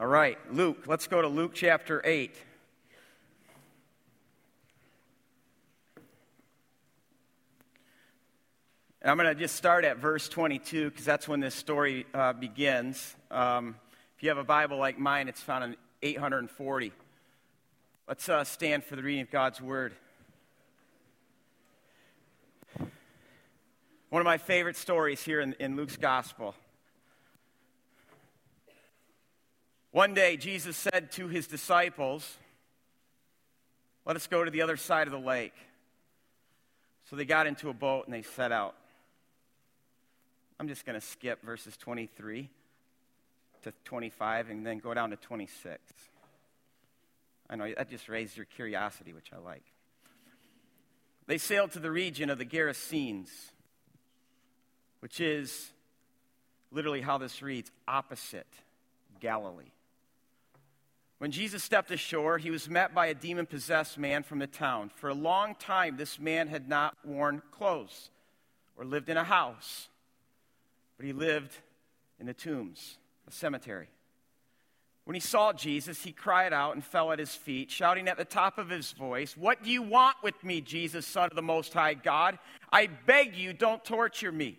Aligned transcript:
All 0.00 0.06
right, 0.06 0.38
Luke. 0.54 0.84
Let's 0.86 1.08
go 1.08 1.20
to 1.20 1.26
Luke 1.26 1.50
chapter 1.54 2.00
8. 2.04 2.32
And 9.02 9.10
I'm 9.10 9.16
going 9.16 9.26
to 9.26 9.34
just 9.34 9.56
start 9.56 9.84
at 9.84 9.96
verse 9.96 10.28
22 10.28 10.90
because 10.90 11.04
that's 11.04 11.26
when 11.26 11.40
this 11.40 11.56
story 11.56 12.06
uh, 12.14 12.32
begins. 12.32 13.16
Um, 13.32 13.74
if 14.16 14.22
you 14.22 14.28
have 14.28 14.38
a 14.38 14.44
Bible 14.44 14.78
like 14.78 15.00
mine, 15.00 15.26
it's 15.26 15.40
found 15.40 15.64
in 15.64 15.76
840. 16.00 16.92
Let's 18.06 18.28
uh, 18.28 18.44
stand 18.44 18.84
for 18.84 18.94
the 18.94 19.02
reading 19.02 19.22
of 19.22 19.32
God's 19.32 19.60
Word. 19.60 19.94
One 24.10 24.20
of 24.20 24.26
my 24.26 24.38
favorite 24.38 24.76
stories 24.76 25.24
here 25.24 25.40
in, 25.40 25.54
in 25.58 25.74
Luke's 25.74 25.96
Gospel. 25.96 26.54
One 29.90 30.12
day, 30.12 30.36
Jesus 30.36 30.76
said 30.76 31.12
to 31.12 31.28
his 31.28 31.46
disciples, 31.46 32.36
Let 34.04 34.16
us 34.16 34.26
go 34.26 34.44
to 34.44 34.50
the 34.50 34.62
other 34.62 34.76
side 34.76 35.06
of 35.06 35.12
the 35.12 35.18
lake. 35.18 35.54
So 37.08 37.16
they 37.16 37.24
got 37.24 37.46
into 37.46 37.70
a 37.70 37.74
boat 37.74 38.04
and 38.04 38.12
they 38.12 38.22
set 38.22 38.52
out. 38.52 38.74
I'm 40.60 40.68
just 40.68 40.84
going 40.84 41.00
to 41.00 41.06
skip 41.06 41.42
verses 41.42 41.76
23 41.78 42.50
to 43.62 43.72
25 43.84 44.50
and 44.50 44.66
then 44.66 44.78
go 44.78 44.92
down 44.92 45.10
to 45.10 45.16
26. 45.16 45.78
I 47.48 47.56
know 47.56 47.72
that 47.74 47.88
just 47.88 48.08
raised 48.08 48.36
your 48.36 48.44
curiosity, 48.44 49.14
which 49.14 49.30
I 49.32 49.38
like. 49.38 49.64
They 51.26 51.38
sailed 51.38 51.72
to 51.72 51.78
the 51.78 51.90
region 51.90 52.28
of 52.28 52.38
the 52.38 52.44
Gerasenes, 52.44 53.28
which 55.00 55.20
is 55.20 55.70
literally 56.70 57.00
how 57.00 57.16
this 57.16 57.40
reads 57.40 57.70
opposite 57.86 58.46
Galilee. 59.20 59.70
When 61.18 61.32
Jesus 61.32 61.64
stepped 61.64 61.90
ashore, 61.90 62.38
he 62.38 62.50
was 62.50 62.68
met 62.68 62.94
by 62.94 63.06
a 63.06 63.14
demon 63.14 63.46
possessed 63.46 63.98
man 63.98 64.22
from 64.22 64.38
the 64.38 64.46
town. 64.46 64.90
For 64.94 65.08
a 65.08 65.14
long 65.14 65.56
time, 65.56 65.96
this 65.96 66.20
man 66.20 66.46
had 66.46 66.68
not 66.68 66.96
worn 67.04 67.42
clothes 67.50 68.10
or 68.76 68.84
lived 68.84 69.08
in 69.08 69.16
a 69.16 69.24
house, 69.24 69.88
but 70.96 71.06
he 71.06 71.12
lived 71.12 71.56
in 72.20 72.26
the 72.26 72.34
tombs, 72.34 72.98
a 73.26 73.32
cemetery. 73.32 73.88
When 75.04 75.14
he 75.14 75.20
saw 75.20 75.52
Jesus, 75.52 76.02
he 76.02 76.12
cried 76.12 76.52
out 76.52 76.74
and 76.74 76.84
fell 76.84 77.10
at 77.10 77.18
his 77.18 77.34
feet, 77.34 77.70
shouting 77.70 78.08
at 78.08 78.18
the 78.18 78.24
top 78.24 78.58
of 78.58 78.68
his 78.68 78.92
voice, 78.92 79.36
What 79.36 79.64
do 79.64 79.70
you 79.70 79.82
want 79.82 80.16
with 80.22 80.44
me, 80.44 80.60
Jesus, 80.60 81.06
Son 81.06 81.30
of 81.30 81.34
the 81.34 81.42
Most 81.42 81.72
High 81.72 81.94
God? 81.94 82.38
I 82.70 82.88
beg 83.06 83.34
you, 83.34 83.52
don't 83.52 83.84
torture 83.84 84.30
me. 84.30 84.58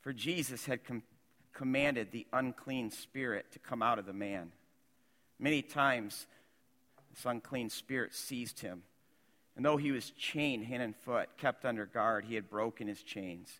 For 0.00 0.12
Jesus 0.12 0.66
had 0.66 0.84
com- 0.84 1.04
commanded 1.54 2.10
the 2.10 2.26
unclean 2.32 2.90
spirit 2.90 3.52
to 3.52 3.60
come 3.60 3.82
out 3.82 4.00
of 4.00 4.04
the 4.04 4.12
man. 4.12 4.50
Many 5.42 5.60
times, 5.60 6.28
this 7.12 7.26
unclean 7.26 7.68
spirit 7.68 8.14
seized 8.14 8.60
him. 8.60 8.84
And 9.56 9.64
though 9.64 9.76
he 9.76 9.90
was 9.90 10.10
chained 10.10 10.64
hand 10.64 10.84
and 10.84 10.94
foot, 10.94 11.30
kept 11.36 11.64
under 11.64 11.84
guard, 11.84 12.24
he 12.24 12.36
had 12.36 12.48
broken 12.48 12.86
his 12.86 13.02
chains. 13.02 13.50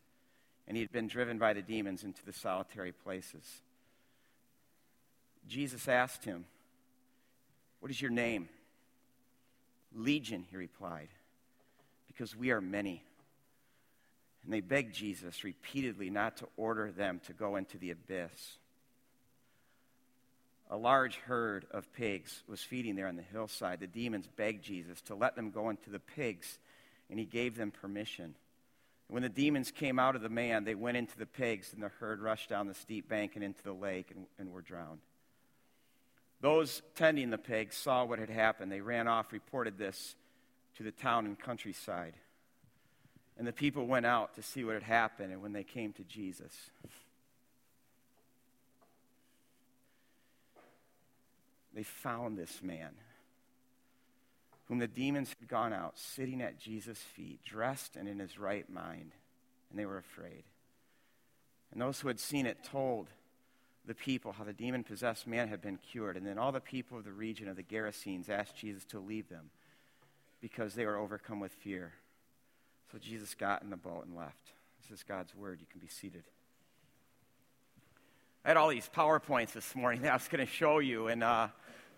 And 0.69 0.77
he 0.77 0.81
had 0.81 0.93
been 0.93 1.09
driven 1.09 1.39
by 1.39 1.55
the 1.55 1.61
demons 1.61 2.05
into 2.05 2.25
the 2.25 2.33
solitary 2.33 2.93
places. 2.93 3.45
Jesus 5.49 5.89
asked 5.89 6.25
him, 6.25 6.45
What 7.81 7.91
is 7.91 8.01
your 8.01 8.13
name? 8.13 8.49
Legion, 9.93 10.45
he 10.49 10.57
replied, 10.57 11.09
because 12.07 12.37
we 12.37 12.53
are 12.53 12.61
many. 12.61 13.03
And 14.45 14.53
they 14.53 14.61
begged 14.61 14.95
Jesus 14.95 15.43
repeatedly 15.43 16.11
not 16.11 16.37
to 16.37 16.49
order 16.57 16.93
them 16.93 17.21
to 17.27 17.33
go 17.33 17.57
into 17.57 17.77
the 17.77 17.91
abyss 17.91 18.59
a 20.73 20.77
large 20.77 21.17
herd 21.17 21.67
of 21.71 21.93
pigs 21.93 22.43
was 22.49 22.63
feeding 22.63 22.97
there 22.97 23.07
on 23.07 23.17
the 23.17 23.23
hillside. 23.23 23.79
The 23.79 23.87
demons 23.87 24.27
begged 24.37 24.65
Jesus 24.65 25.03
to 25.03 25.15
let 25.15 25.37
them 25.37 25.51
go 25.51 25.69
into 25.69 25.91
the 25.91 26.01
pigs, 26.01 26.59
and 27.11 27.19
he 27.19 27.27
gave 27.27 27.59
them 27.59 27.71
permission. 27.71 28.35
When 29.09 29.23
the 29.23 29.29
demons 29.29 29.71
came 29.71 29.99
out 29.99 30.17
of 30.17 30.23
the 30.23 30.31
man, 30.31 30.65
they 30.65 30.75
went 30.75 30.97
into 30.97 31.19
the 31.19 31.27
pigs, 31.27 31.75
and 31.75 31.83
the 31.83 31.91
herd 32.01 32.23
rushed 32.23 32.49
down 32.49 32.69
the 32.69 32.75
steep 32.75 33.07
bank 33.07 33.33
and 33.35 33.45
into 33.45 33.63
the 33.63 33.75
lake 33.75 34.13
and, 34.17 34.25
and 34.39 34.51
were 34.51 34.63
drowned. 34.63 35.01
Those 36.41 36.81
tending 36.95 37.29
the 37.29 37.37
pigs 37.37 37.77
saw 37.77 38.07
what 38.07 38.19
had 38.19 38.31
happened. 38.31 38.73
They 38.73 38.81
ran 38.81 39.07
off, 39.07 39.31
reported 39.31 39.77
this 39.77 40.17
to 40.79 40.83
the 40.83 40.91
town 40.91 41.27
and 41.27 41.39
countryside. 41.39 42.15
And 43.37 43.47
the 43.47 43.53
people 43.53 43.87
went 43.87 44.07
out 44.07 44.37
to 44.37 44.43
see 44.43 44.65
what 44.65 44.73
had 44.73 44.83
happened, 44.83 45.33
and 45.35 45.43
when 45.43 45.53
they 45.53 45.65
came 45.65 45.93
to 45.93 46.05
Jesus, 46.05 46.71
they 51.75 51.83
found 51.83 52.37
this 52.37 52.63
man, 52.63 52.91
whom 54.67 54.79
the 54.79 54.89
demons 54.89 55.35
had 55.39 55.49
gone 55.49 55.73
out, 55.73 55.99
sitting 55.99 56.41
at 56.43 56.59
Jesus' 56.59 56.99
feet, 56.99 57.41
dressed 57.45 57.97
and 57.97 58.09
in 58.09 58.19
his 58.19 58.39
right 58.39 58.69
mind, 58.71 59.13
and 59.71 59.79
they 59.79 59.87
were 59.87 59.99
afraid. 59.99 60.45
And 61.73 61.81
those 61.81 62.01
who 62.01 62.09
had 62.09 62.21
seen 62.21 62.47
it 62.47 62.63
told 62.63 63.09
the 63.87 63.95
people 63.95 64.33
how 64.33 64.45
the 64.45 64.53
demon 64.53 64.85
possessed 64.85 65.27
man 65.27 65.49
had 65.49 65.61
been 65.61 65.79
cured. 65.79 66.17
And 66.17 66.27
then 66.27 66.39
all 66.39 66.53
the 66.53 66.61
people 66.61 66.99
of 66.99 67.05
the 67.05 67.13
region 67.13 67.49
of 67.49 67.57
the 67.57 67.63
Gerasenes 67.63 68.29
asked 68.29 68.57
Jesus 68.57 68.85
to 68.87 69.01
leave 69.01 69.29
them 69.29 69.51
because 70.41 70.75
they 70.75 70.85
were 70.85 70.97
overcome 70.97 71.41
with 71.41 71.53
fear. 71.53 71.95
So 72.91 72.99
Jesus 72.99 73.35
got 73.35 73.63
in 73.63 73.71
the 73.71 73.77
boat 73.77 74.05
and 74.07 74.17
left. 74.17 74.53
This 74.83 74.99
is 74.99 75.03
God's 75.03 75.35
word. 75.35 75.61
You 75.61 75.67
can 75.71 75.81
be 75.81 75.89
seated. 75.89 76.25
I 78.45 78.49
had 78.49 78.57
all 78.57 78.71
these 78.71 78.91
PowerPoints 78.93 79.53
this 79.53 79.73
morning 79.77 80.03
that 80.03 80.11
I 80.11 80.15
was 80.15 80.27
going 80.27 80.45
to 80.45 80.53
show 80.53 80.81
you, 80.81 81.07
and 81.07 81.23
uh, 81.23 81.47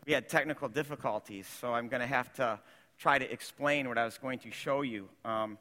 we 0.06 0.12
had 0.12 0.28
technical 0.28 0.69
difficulties, 0.69 1.47
so 1.47 1.72
I'm 1.72 1.88
going 1.88 2.03
to 2.03 2.06
have 2.06 2.31
to 2.34 2.60
try 2.99 3.19
to 3.19 3.32
explain 3.32 3.88
what 3.88 3.97
I 3.97 4.05
was 4.05 4.19
going 4.19 4.41
to 4.41 4.50
show 4.50 4.83
you. 4.83 5.09
Um, 5.25 5.56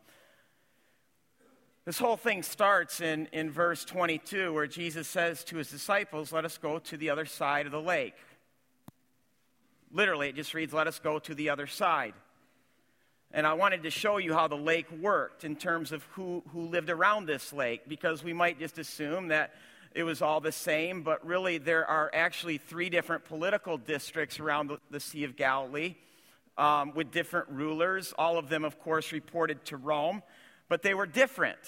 this 1.86 1.98
whole 1.98 2.18
thing 2.18 2.44
starts 2.44 3.00
in, 3.00 3.30
in 3.32 3.50
verse 3.50 3.86
22, 3.86 4.52
where 4.52 4.68
Jesus 4.68 5.08
says 5.08 5.46
to 5.46 5.56
his 5.56 5.70
disciples, 5.70 6.34
Let 6.34 6.44
us 6.44 6.58
go 6.58 6.80
to 6.80 6.98
the 6.98 7.10
other 7.12 7.26
side 7.26 7.66
of 7.66 7.72
the 7.72 7.82
lake. 7.82 8.16
Literally, 9.90 10.28
it 10.28 10.36
just 10.36 10.54
reads, 10.54 10.74
Let 10.74 10.88
us 10.88 11.00
go 11.00 11.18
to 11.18 11.34
the 11.34 11.50
other 11.50 11.66
side. 11.66 12.14
And 13.32 13.48
I 13.48 13.54
wanted 13.54 13.84
to 13.84 13.90
show 13.90 14.18
you 14.18 14.34
how 14.34 14.50
the 14.50 14.58
lake 14.58 14.92
worked 15.00 15.46
in 15.46 15.56
terms 15.56 15.94
of 15.94 16.04
who, 16.12 16.44
who 16.52 16.68
lived 16.68 16.90
around 16.90 17.26
this 17.26 17.54
lake, 17.54 17.88
because 17.88 18.22
we 18.22 18.34
might 18.34 18.60
just 18.60 18.78
assume 18.78 19.30
that 19.30 19.54
it 19.96 20.04
was 20.04 20.22
all 20.22 20.40
the 20.40 20.52
same, 20.52 21.04
but 21.04 21.26
really 21.26 21.58
there 21.58 21.86
are 21.86 22.10
actually 22.14 22.58
three 22.58 22.90
different 22.90 23.26
political 23.26 23.78
districts 23.78 24.40
around 24.40 24.68
the, 24.68 24.80
the 24.90 25.00
Sea 25.00 25.24
of 25.24 25.36
Galilee 25.36 25.96
um, 26.58 26.94
with 26.96 27.12
different 27.12 27.50
rulers. 27.50 28.14
All 28.18 28.38
of 28.38 28.50
them, 28.50 28.64
of 28.64 28.80
course, 28.80 29.12
reported 29.12 29.64
to 29.66 29.78
Rome, 29.78 30.24
but 30.68 30.82
they 30.82 30.94
were 30.94 31.06
different. 31.06 31.60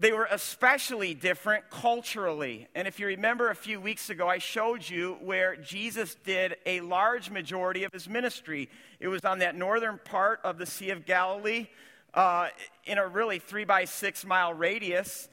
They 0.00 0.12
were 0.12 0.28
especially 0.30 1.14
different 1.14 1.70
culturally. 1.70 2.68
And 2.74 2.86
if 2.86 3.00
you 3.00 3.06
remember 3.06 3.50
a 3.50 3.56
few 3.56 3.80
weeks 3.80 4.10
ago, 4.10 4.28
I 4.28 4.38
showed 4.38 4.88
you 4.88 5.18
where 5.22 5.56
Jesus 5.56 6.14
did 6.24 6.56
a 6.66 6.80
large 6.82 7.30
majority 7.30 7.82
of 7.82 7.92
his 7.92 8.08
ministry. 8.08 8.68
It 9.00 9.08
was 9.08 9.24
on 9.24 9.40
that 9.40 9.56
northern 9.56 9.98
part 10.04 10.40
of 10.44 10.58
the 10.58 10.66
Sea 10.66 10.90
of 10.90 11.04
Galilee 11.04 11.66
uh, 12.14 12.48
in 12.84 12.98
a 12.98 13.08
really 13.08 13.38
three 13.38 13.64
by 13.64 13.86
six 13.86 14.24
mile 14.24 14.54
radius 14.54 15.28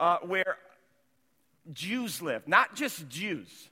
uh, 0.00 0.18
where 0.22 0.56
Jews 1.72 2.20
lived, 2.20 2.48
not 2.48 2.74
just 2.74 3.08
Jews, 3.08 3.68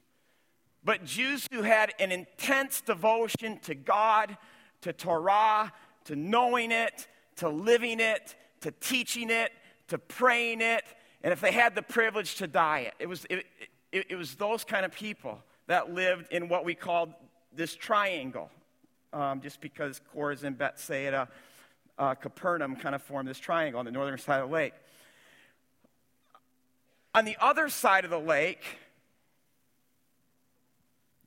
but 0.84 1.05
Jews 1.05 1.49
who 1.50 1.62
had 1.62 1.93
an 1.99 2.12
intense 2.12 2.81
devotion 2.83 3.59
to 3.61 3.75
God, 3.75 4.37
to 4.83 4.93
Torah, 4.93 5.72
to 6.05 6.15
knowing 6.15 6.71
it, 6.71 7.09
to 7.37 7.49
living 7.49 7.99
it, 7.99 8.37
to 8.61 8.71
teaching 8.71 9.31
it, 9.31 9.50
to 9.89 9.99
praying 9.99 10.61
it, 10.61 10.84
and 11.22 11.33
if 11.33 11.41
they 11.41 11.50
had 11.50 11.75
the 11.75 11.83
privilege 11.83 12.37
to 12.37 12.47
die 12.47 12.81
it. 12.81 12.95
It 13.00 13.09
was, 13.09 13.27
it, 13.28 13.45
it, 13.91 14.06
it 14.10 14.16
was 14.16 14.34
those 14.34 14.62
kind 14.65 14.84
of 14.84 14.92
people 14.92 15.42
that 15.66 15.92
lived 15.92 16.33
in 16.33 16.48
what 16.48 16.65
we 16.65 16.75
called 16.75 17.13
this 17.53 17.75
triangle, 17.75 18.51
um, 19.13 19.41
just 19.41 19.60
because 19.60 20.01
Chorazin, 20.15 20.57
Bethsaida, 20.57 21.28
uh, 21.98 22.15
Capernaum 22.15 22.77
kind 22.77 22.95
of 22.95 23.03
formed 23.03 23.28
this 23.28 23.39
triangle 23.39 23.78
on 23.78 23.84
the 23.84 23.91
northern 23.91 24.19
side 24.19 24.42
of 24.42 24.51
the 24.51 24.54
lake. 24.54 24.75
On 27.18 27.24
the 27.24 27.36
other 27.41 27.68
side 27.68 28.04
of 28.04 28.12
the 28.12 28.20
lake, 28.20 28.62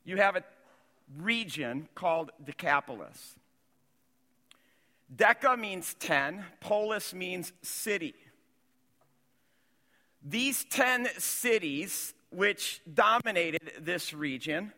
you 0.06 0.16
have 0.16 0.36
a 0.36 0.44
region 1.18 1.86
called 1.94 2.30
Decapolis. 2.42 3.34
Deca 5.14 5.58
means 5.58 5.92
10, 6.00 6.46
polis 6.60 7.12
means 7.12 7.52
city. 7.60 8.14
These 10.24 10.64
10 10.64 11.08
cities, 11.18 12.14
which 12.30 12.80
dominated 12.94 13.72
this 13.82 14.14
region, 14.14 14.72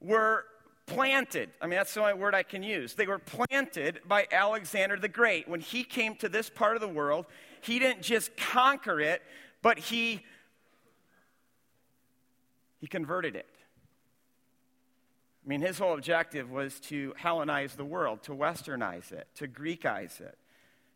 were 0.00 0.44
planted. 0.86 1.50
I 1.60 1.68
mean, 1.68 1.76
that's 1.76 1.94
the 1.94 2.00
only 2.00 2.14
word 2.14 2.34
I 2.34 2.42
can 2.42 2.64
use. 2.64 2.94
They 2.94 3.06
were 3.06 3.20
planted 3.20 4.00
by 4.08 4.26
Alexander 4.32 4.96
the 4.96 5.08
Great. 5.08 5.46
When 5.46 5.60
he 5.60 5.84
came 5.84 6.16
to 6.16 6.28
this 6.28 6.50
part 6.50 6.74
of 6.74 6.80
the 6.80 6.88
world, 6.88 7.26
he 7.60 7.78
didn't 7.78 8.02
just 8.02 8.36
conquer 8.36 9.00
it, 9.00 9.22
but 9.66 9.80
he 9.80 10.20
he 12.78 12.86
converted 12.86 13.34
it. 13.34 13.48
I 15.44 15.48
mean, 15.48 15.60
his 15.60 15.76
whole 15.76 15.94
objective 15.94 16.52
was 16.52 16.78
to 16.82 17.12
Hellenize 17.20 17.74
the 17.74 17.84
world, 17.84 18.22
to 18.22 18.30
westernize 18.30 19.10
it, 19.10 19.26
to 19.34 19.48
Greekize 19.48 20.20
it. 20.20 20.38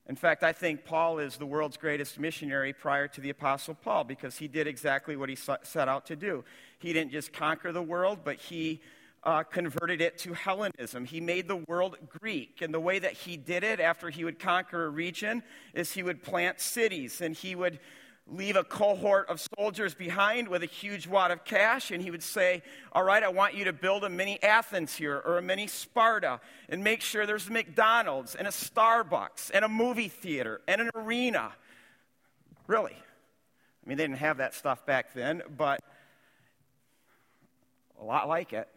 In 0.08 0.14
fact, 0.14 0.44
I 0.44 0.52
think 0.52 0.84
Paul 0.84 1.18
is 1.18 1.36
the 1.36 1.46
world's 1.46 1.78
greatest 1.78 2.20
missionary 2.20 2.72
prior 2.72 3.08
to 3.08 3.20
the 3.20 3.30
Apostle 3.30 3.74
Paul 3.74 4.04
because 4.04 4.38
he 4.38 4.46
did 4.46 4.68
exactly 4.68 5.16
what 5.16 5.28
he 5.28 5.34
set 5.34 5.88
out 5.88 6.06
to 6.06 6.14
do. 6.14 6.44
He 6.78 6.92
didn't 6.92 7.10
just 7.10 7.32
conquer 7.32 7.72
the 7.72 7.82
world, 7.82 8.20
but 8.22 8.36
he 8.36 8.80
uh, 9.24 9.42
converted 9.42 10.00
it 10.00 10.16
to 10.18 10.32
Hellenism. 10.32 11.04
He 11.04 11.20
made 11.20 11.48
the 11.48 11.56
world 11.56 11.96
Greek. 12.20 12.62
And 12.62 12.72
the 12.72 12.80
way 12.80 13.00
that 13.00 13.14
he 13.14 13.36
did 13.36 13.64
it 13.64 13.80
after 13.80 14.10
he 14.10 14.24
would 14.24 14.38
conquer 14.38 14.86
a 14.86 14.90
region 14.90 15.42
is 15.74 15.92
he 15.92 16.04
would 16.04 16.22
plant 16.22 16.60
cities 16.60 17.20
and 17.20 17.34
he 17.34 17.56
would 17.56 17.80
leave 18.30 18.56
a 18.56 18.64
cohort 18.64 19.28
of 19.28 19.44
soldiers 19.56 19.94
behind 19.94 20.48
with 20.48 20.62
a 20.62 20.66
huge 20.66 21.06
wad 21.06 21.30
of 21.30 21.44
cash, 21.44 21.90
and 21.90 22.02
he 22.02 22.10
would 22.10 22.22
say, 22.22 22.62
All 22.92 23.02
right, 23.02 23.22
I 23.22 23.28
want 23.28 23.54
you 23.54 23.64
to 23.64 23.72
build 23.72 24.04
a 24.04 24.08
mini 24.08 24.42
Athens 24.42 24.94
here 24.94 25.20
or 25.24 25.38
a 25.38 25.42
mini 25.42 25.66
Sparta, 25.66 26.40
and 26.68 26.84
make 26.84 27.00
sure 27.00 27.26
there's 27.26 27.48
a 27.48 27.52
McDonald's 27.52 28.34
and 28.34 28.46
a 28.46 28.50
Starbucks 28.50 29.50
and 29.52 29.64
a 29.64 29.68
movie 29.68 30.08
theater 30.08 30.60
and 30.68 30.80
an 30.80 30.90
arena. 30.94 31.52
Really. 32.66 32.94
I 32.94 33.88
mean, 33.88 33.98
they 33.98 34.04
didn't 34.04 34.18
have 34.18 34.38
that 34.38 34.54
stuff 34.54 34.86
back 34.86 35.14
then, 35.14 35.42
but 35.56 35.80
a 38.00 38.04
lot 38.04 38.28
like 38.28 38.52
it. 38.52 38.68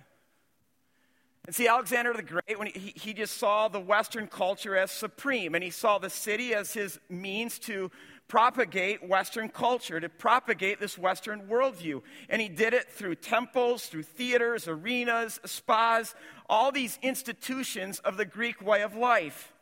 And 1.45 1.53
see, 1.53 1.67
Alexander 1.67 2.13
the 2.13 2.23
Great, 2.23 2.57
when 2.57 2.67
he, 2.67 2.93
he 2.95 3.13
just 3.13 3.37
saw 3.37 3.67
the 3.67 3.79
Western 3.79 4.27
culture 4.27 4.77
as 4.77 4.91
supreme, 4.91 5.55
and 5.55 5.63
he 5.63 5.71
saw 5.71 5.97
the 5.97 6.09
city 6.09 6.53
as 6.53 6.73
his 6.73 6.99
means 7.09 7.59
to 7.59 7.91
propagate 8.33 9.07
Western 9.07 9.47
culture, 9.47 9.99
to 9.99 10.09
propagate 10.09 10.79
this 10.79 10.97
Western 10.97 11.41
worldview. 11.41 12.01
And 12.29 12.41
he 12.41 12.49
did 12.49 12.73
it 12.73 12.89
through 12.91 13.13
temples, 13.13 13.85
through 13.85 14.01
theaters, 14.01 14.67
arenas, 14.67 15.39
spas, 15.45 16.15
all 16.49 16.71
these 16.71 16.97
institutions 17.03 17.99
of 17.99 18.17
the 18.17 18.25
Greek 18.25 18.59
way 18.59 18.81
of 18.81 18.95
life. 18.95 19.53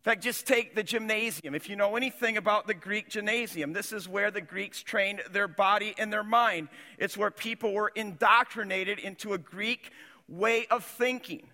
In 0.00 0.10
fact, 0.10 0.22
just 0.22 0.46
take 0.46 0.74
the 0.74 0.82
gymnasium. 0.82 1.54
If 1.54 1.70
you 1.70 1.76
know 1.76 1.96
anything 1.96 2.36
about 2.36 2.66
the 2.66 2.74
Greek 2.74 3.08
gymnasium, 3.08 3.72
this 3.72 3.90
is 3.90 4.06
where 4.06 4.30
the 4.30 4.42
Greeks 4.42 4.82
trained 4.82 5.22
their 5.32 5.48
body 5.48 5.94
and 5.96 6.12
their 6.12 6.22
mind. 6.22 6.68
It's 6.98 7.16
where 7.16 7.30
people 7.30 7.72
were 7.72 7.90
indoctrinated 7.94 8.98
into 8.98 9.32
a 9.32 9.38
Greek 9.38 9.92
way 10.28 10.66
of 10.66 10.84
thinking. 10.84 11.48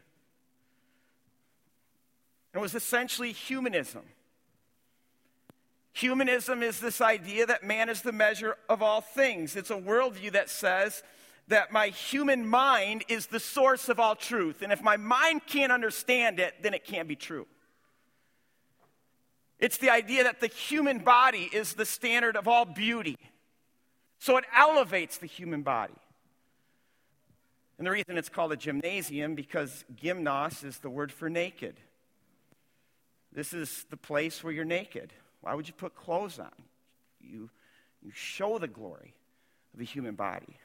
It 2.52 2.58
was 2.58 2.74
essentially 2.74 3.30
humanism. 3.30 4.02
Humanism 5.94 6.64
is 6.64 6.80
this 6.80 7.00
idea 7.00 7.46
that 7.46 7.62
man 7.62 7.88
is 7.88 8.02
the 8.02 8.12
measure 8.12 8.56
of 8.68 8.82
all 8.82 9.00
things. 9.00 9.54
It's 9.54 9.70
a 9.70 9.76
worldview 9.76 10.32
that 10.32 10.50
says 10.50 11.04
that 11.46 11.70
my 11.70 11.88
human 11.88 12.48
mind 12.48 13.04
is 13.08 13.26
the 13.26 13.38
source 13.38 13.88
of 13.88 14.00
all 14.00 14.16
truth. 14.16 14.60
And 14.60 14.72
if 14.72 14.82
my 14.82 14.96
mind 14.96 15.42
can't 15.46 15.70
understand 15.70 16.40
it, 16.40 16.54
then 16.62 16.74
it 16.74 16.84
can't 16.84 17.06
be 17.06 17.14
true. 17.14 17.46
It's 19.60 19.78
the 19.78 19.90
idea 19.90 20.24
that 20.24 20.40
the 20.40 20.48
human 20.48 20.98
body 20.98 21.48
is 21.52 21.74
the 21.74 21.86
standard 21.86 22.36
of 22.36 22.48
all 22.48 22.64
beauty. 22.64 23.16
So 24.18 24.36
it 24.36 24.44
elevates 24.56 25.18
the 25.18 25.26
human 25.26 25.62
body. 25.62 25.94
And 27.78 27.86
the 27.86 27.92
reason 27.92 28.18
it's 28.18 28.28
called 28.28 28.50
a 28.50 28.56
gymnasium 28.56 29.36
because 29.36 29.84
gymnos 29.94 30.64
is 30.64 30.78
the 30.78 30.90
word 30.90 31.12
for 31.12 31.30
naked. 31.30 31.78
This 33.32 33.52
is 33.52 33.86
the 33.90 33.96
place 33.96 34.42
where 34.42 34.52
you're 34.52 34.64
naked. 34.64 35.12
Why 35.44 35.52
would 35.54 35.68
you 35.68 35.74
put 35.74 35.94
clothes 35.94 36.38
on? 36.38 36.50
You, 37.20 37.50
you 38.02 38.10
show 38.14 38.58
the 38.58 38.66
glory 38.66 39.12
of 39.74 39.78
the 39.78 39.84
human 39.84 40.14
body. 40.14 40.56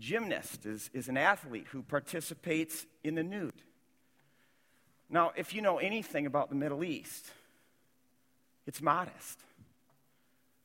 Gymnast 0.00 0.66
is, 0.66 0.90
is 0.92 1.08
an 1.08 1.16
athlete 1.16 1.68
who 1.70 1.82
participates 1.82 2.84
in 3.04 3.14
the 3.14 3.22
nude. 3.22 3.62
Now, 5.08 5.30
if 5.36 5.54
you 5.54 5.62
know 5.62 5.78
anything 5.78 6.26
about 6.26 6.48
the 6.48 6.56
Middle 6.56 6.82
East, 6.82 7.26
it's 8.66 8.82
modest. 8.82 9.38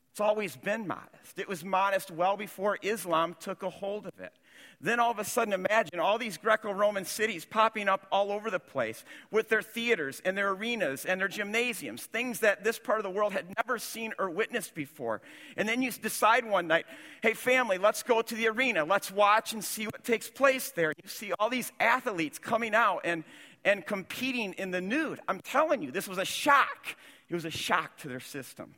It's 0.09 0.19
always 0.19 0.55
been 0.55 0.87
modest. 0.87 1.37
It 1.37 1.47
was 1.47 1.63
modest 1.63 2.09
well 2.09 2.37
before 2.37 2.79
Islam 2.81 3.35
took 3.39 3.61
a 3.61 3.69
hold 3.69 4.07
of 4.07 4.19
it. 4.19 4.33
Then 4.79 4.99
all 4.99 5.11
of 5.11 5.19
a 5.19 5.23
sudden, 5.23 5.53
imagine 5.53 5.99
all 5.99 6.17
these 6.17 6.37
Greco 6.37 6.71
Roman 6.71 7.05
cities 7.05 7.45
popping 7.45 7.89
up 7.89 8.05
all 8.11 8.31
over 8.31 8.51
the 8.51 8.59
place 8.59 9.03
with 9.31 9.49
their 9.49 9.61
theaters 9.61 10.21
and 10.23 10.37
their 10.37 10.49
arenas 10.51 11.05
and 11.05 11.19
their 11.19 11.27
gymnasiums, 11.27 12.03
things 12.05 12.41
that 12.41 12.63
this 12.63 12.77
part 12.77 12.99
of 12.99 13.03
the 13.03 13.09
world 13.09 13.33
had 13.33 13.45
never 13.57 13.79
seen 13.79 14.13
or 14.19 14.29
witnessed 14.29 14.75
before. 14.75 15.21
And 15.55 15.67
then 15.67 15.81
you 15.81 15.91
decide 15.91 16.45
one 16.45 16.67
night, 16.67 16.85
hey, 17.21 17.33
family, 17.33 17.77
let's 17.77 18.03
go 18.03 18.21
to 18.21 18.35
the 18.35 18.47
arena. 18.47 18.85
Let's 18.85 19.11
watch 19.11 19.53
and 19.53 19.63
see 19.63 19.85
what 19.85 20.03
takes 20.03 20.29
place 20.29 20.71
there. 20.71 20.93
You 21.01 21.09
see 21.09 21.33
all 21.39 21.49
these 21.49 21.71
athletes 21.79 22.37
coming 22.37 22.75
out 22.75 23.01
and, 23.03 23.23
and 23.65 23.85
competing 23.85 24.53
in 24.53 24.71
the 24.71 24.81
nude. 24.81 25.19
I'm 25.27 25.39
telling 25.39 25.81
you, 25.81 25.91
this 25.91 26.07
was 26.07 26.17
a 26.17 26.25
shock. 26.25 26.95
It 27.29 27.35
was 27.35 27.45
a 27.45 27.51
shock 27.51 27.97
to 27.99 28.07
their 28.07 28.19
system. 28.19 28.75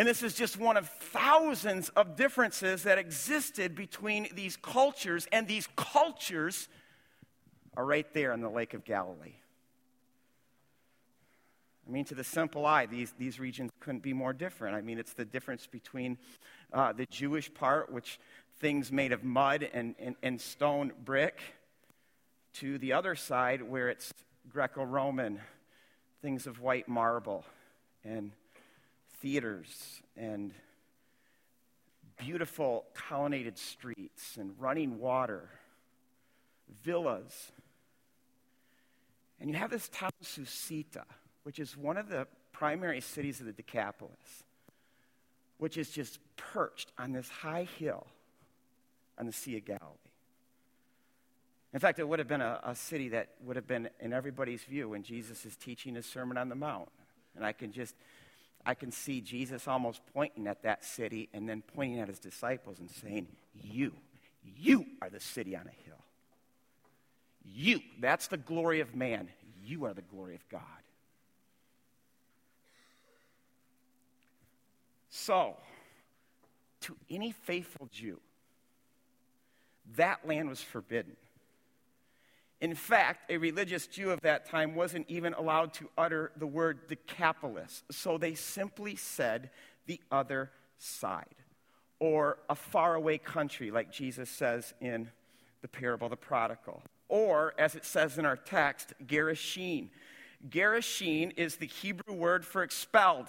And 0.00 0.08
this 0.08 0.22
is 0.22 0.32
just 0.32 0.58
one 0.58 0.78
of 0.78 0.88
thousands 0.88 1.90
of 1.90 2.16
differences 2.16 2.84
that 2.84 2.96
existed 2.96 3.74
between 3.74 4.28
these 4.34 4.56
cultures, 4.56 5.28
and 5.30 5.46
these 5.46 5.68
cultures 5.76 6.70
are 7.76 7.84
right 7.84 8.06
there 8.14 8.32
in 8.32 8.40
the 8.40 8.48
Lake 8.48 8.72
of 8.72 8.86
Galilee. 8.86 9.34
I 11.86 11.90
mean, 11.90 12.06
to 12.06 12.14
the 12.14 12.24
simple 12.24 12.64
eye, 12.64 12.86
these, 12.86 13.12
these 13.18 13.38
regions 13.38 13.72
couldn't 13.78 14.02
be 14.02 14.14
more 14.14 14.32
different. 14.32 14.74
I 14.74 14.80
mean, 14.80 14.98
it's 14.98 15.12
the 15.12 15.26
difference 15.26 15.66
between 15.66 16.16
uh, 16.72 16.94
the 16.94 17.04
Jewish 17.04 17.52
part, 17.52 17.92
which 17.92 18.18
things 18.58 18.90
made 18.90 19.12
of 19.12 19.22
mud 19.22 19.68
and, 19.70 19.94
and, 19.98 20.16
and 20.22 20.40
stone 20.40 20.92
brick, 21.04 21.42
to 22.54 22.78
the 22.78 22.94
other 22.94 23.14
side, 23.14 23.60
where 23.60 23.90
it's 23.90 24.14
Greco 24.48 24.82
Roman, 24.82 25.40
things 26.22 26.46
of 26.46 26.58
white 26.58 26.88
marble 26.88 27.44
and 28.02 28.32
theaters 29.20 30.02
and 30.16 30.52
beautiful 32.18 32.84
colonnaded 32.94 33.58
streets 33.58 34.36
and 34.36 34.52
running 34.58 34.98
water, 34.98 35.48
villas. 36.82 37.52
And 39.40 39.50
you 39.50 39.56
have 39.56 39.70
this 39.70 39.88
town, 39.88 40.10
Susita, 40.22 41.04
which 41.44 41.58
is 41.58 41.76
one 41.76 41.96
of 41.96 42.08
the 42.08 42.26
primary 42.52 43.00
cities 43.00 43.40
of 43.40 43.46
the 43.46 43.52
Decapolis, 43.52 44.44
which 45.58 45.76
is 45.76 45.90
just 45.90 46.18
perched 46.36 46.92
on 46.98 47.12
this 47.12 47.28
high 47.28 47.66
hill 47.78 48.06
on 49.18 49.26
the 49.26 49.32
Sea 49.32 49.56
of 49.56 49.64
Galilee. 49.64 49.96
In 51.72 51.78
fact, 51.78 51.98
it 51.98 52.08
would 52.08 52.18
have 52.18 52.28
been 52.28 52.40
a, 52.40 52.60
a, 52.64 52.74
city 52.74 53.10
that 53.10 53.28
would 53.44 53.54
have 53.54 53.66
been 53.66 53.88
in 54.00 54.12
everybody's 54.12 54.64
view 54.64 54.88
when 54.88 55.04
Jesus 55.04 55.46
is 55.46 55.54
teaching 55.54 55.94
his 55.94 56.04
Sermon 56.04 56.36
on 56.36 56.48
the 56.48 56.56
Mount. 56.56 56.88
And 57.36 57.46
I 57.46 57.52
can 57.52 57.70
just 57.70 57.94
I 58.64 58.74
can 58.74 58.92
see 58.92 59.20
Jesus 59.20 59.66
almost 59.66 60.00
pointing 60.12 60.46
at 60.46 60.62
that 60.62 60.84
city 60.84 61.28
and 61.32 61.48
then 61.48 61.62
pointing 61.74 62.00
at 62.00 62.08
his 62.08 62.18
disciples 62.18 62.78
and 62.78 62.90
saying, 62.90 63.26
You, 63.54 63.92
you 64.42 64.84
are 65.00 65.08
the 65.08 65.20
city 65.20 65.56
on 65.56 65.66
a 65.66 65.84
hill. 65.84 65.96
You, 67.44 67.80
that's 68.00 68.26
the 68.26 68.36
glory 68.36 68.80
of 68.80 68.94
man. 68.94 69.28
You 69.64 69.86
are 69.86 69.94
the 69.94 70.02
glory 70.02 70.34
of 70.34 70.46
God. 70.48 70.60
So, 75.08 75.56
to 76.82 76.96
any 77.10 77.32
faithful 77.32 77.88
Jew, 77.90 78.20
that 79.96 80.26
land 80.26 80.48
was 80.48 80.62
forbidden. 80.62 81.16
In 82.60 82.74
fact, 82.74 83.30
a 83.30 83.38
religious 83.38 83.86
Jew 83.86 84.10
of 84.10 84.20
that 84.20 84.44
time 84.44 84.74
wasn't 84.74 85.06
even 85.08 85.32
allowed 85.32 85.72
to 85.74 85.88
utter 85.96 86.30
the 86.36 86.46
word 86.46 86.88
Decapolis. 86.88 87.82
So 87.90 88.18
they 88.18 88.34
simply 88.34 88.96
said 88.96 89.50
the 89.86 90.00
other 90.12 90.50
side, 90.78 91.34
or 91.98 92.38
a 92.48 92.54
faraway 92.54 93.18
country, 93.18 93.70
like 93.70 93.90
Jesus 93.90 94.28
says 94.28 94.74
in 94.80 95.10
the 95.62 95.68
parable 95.68 96.06
of 96.06 96.10
the 96.10 96.16
prodigal, 96.16 96.82
or 97.08 97.54
as 97.58 97.74
it 97.74 97.84
says 97.84 98.18
in 98.18 98.24
our 98.26 98.36
text, 98.36 98.92
Gerashin. 99.06 99.88
Gerashin 100.48 101.32
is 101.36 101.56
the 101.56 101.66
Hebrew 101.66 102.14
word 102.14 102.46
for 102.46 102.62
expelled. 102.62 103.28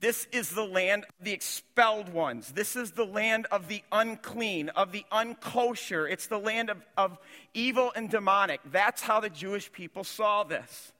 This 0.00 0.26
is 0.32 0.50
the 0.50 0.64
land 0.64 1.04
of 1.04 1.24
the 1.24 1.32
expelled 1.32 2.08
ones. 2.08 2.52
This 2.52 2.74
is 2.74 2.92
the 2.92 3.04
land 3.04 3.46
of 3.50 3.68
the 3.68 3.82
unclean, 3.92 4.70
of 4.70 4.92
the 4.92 5.04
unkosher. 5.12 6.10
It's 6.10 6.26
the 6.26 6.38
land 6.38 6.70
of, 6.70 6.78
of 6.96 7.18
evil 7.52 7.92
and 7.94 8.08
demonic. 8.08 8.60
That's 8.72 9.02
how 9.02 9.20
the 9.20 9.28
Jewish 9.28 9.70
people 9.70 10.02
saw 10.02 10.42
this. 10.42 10.92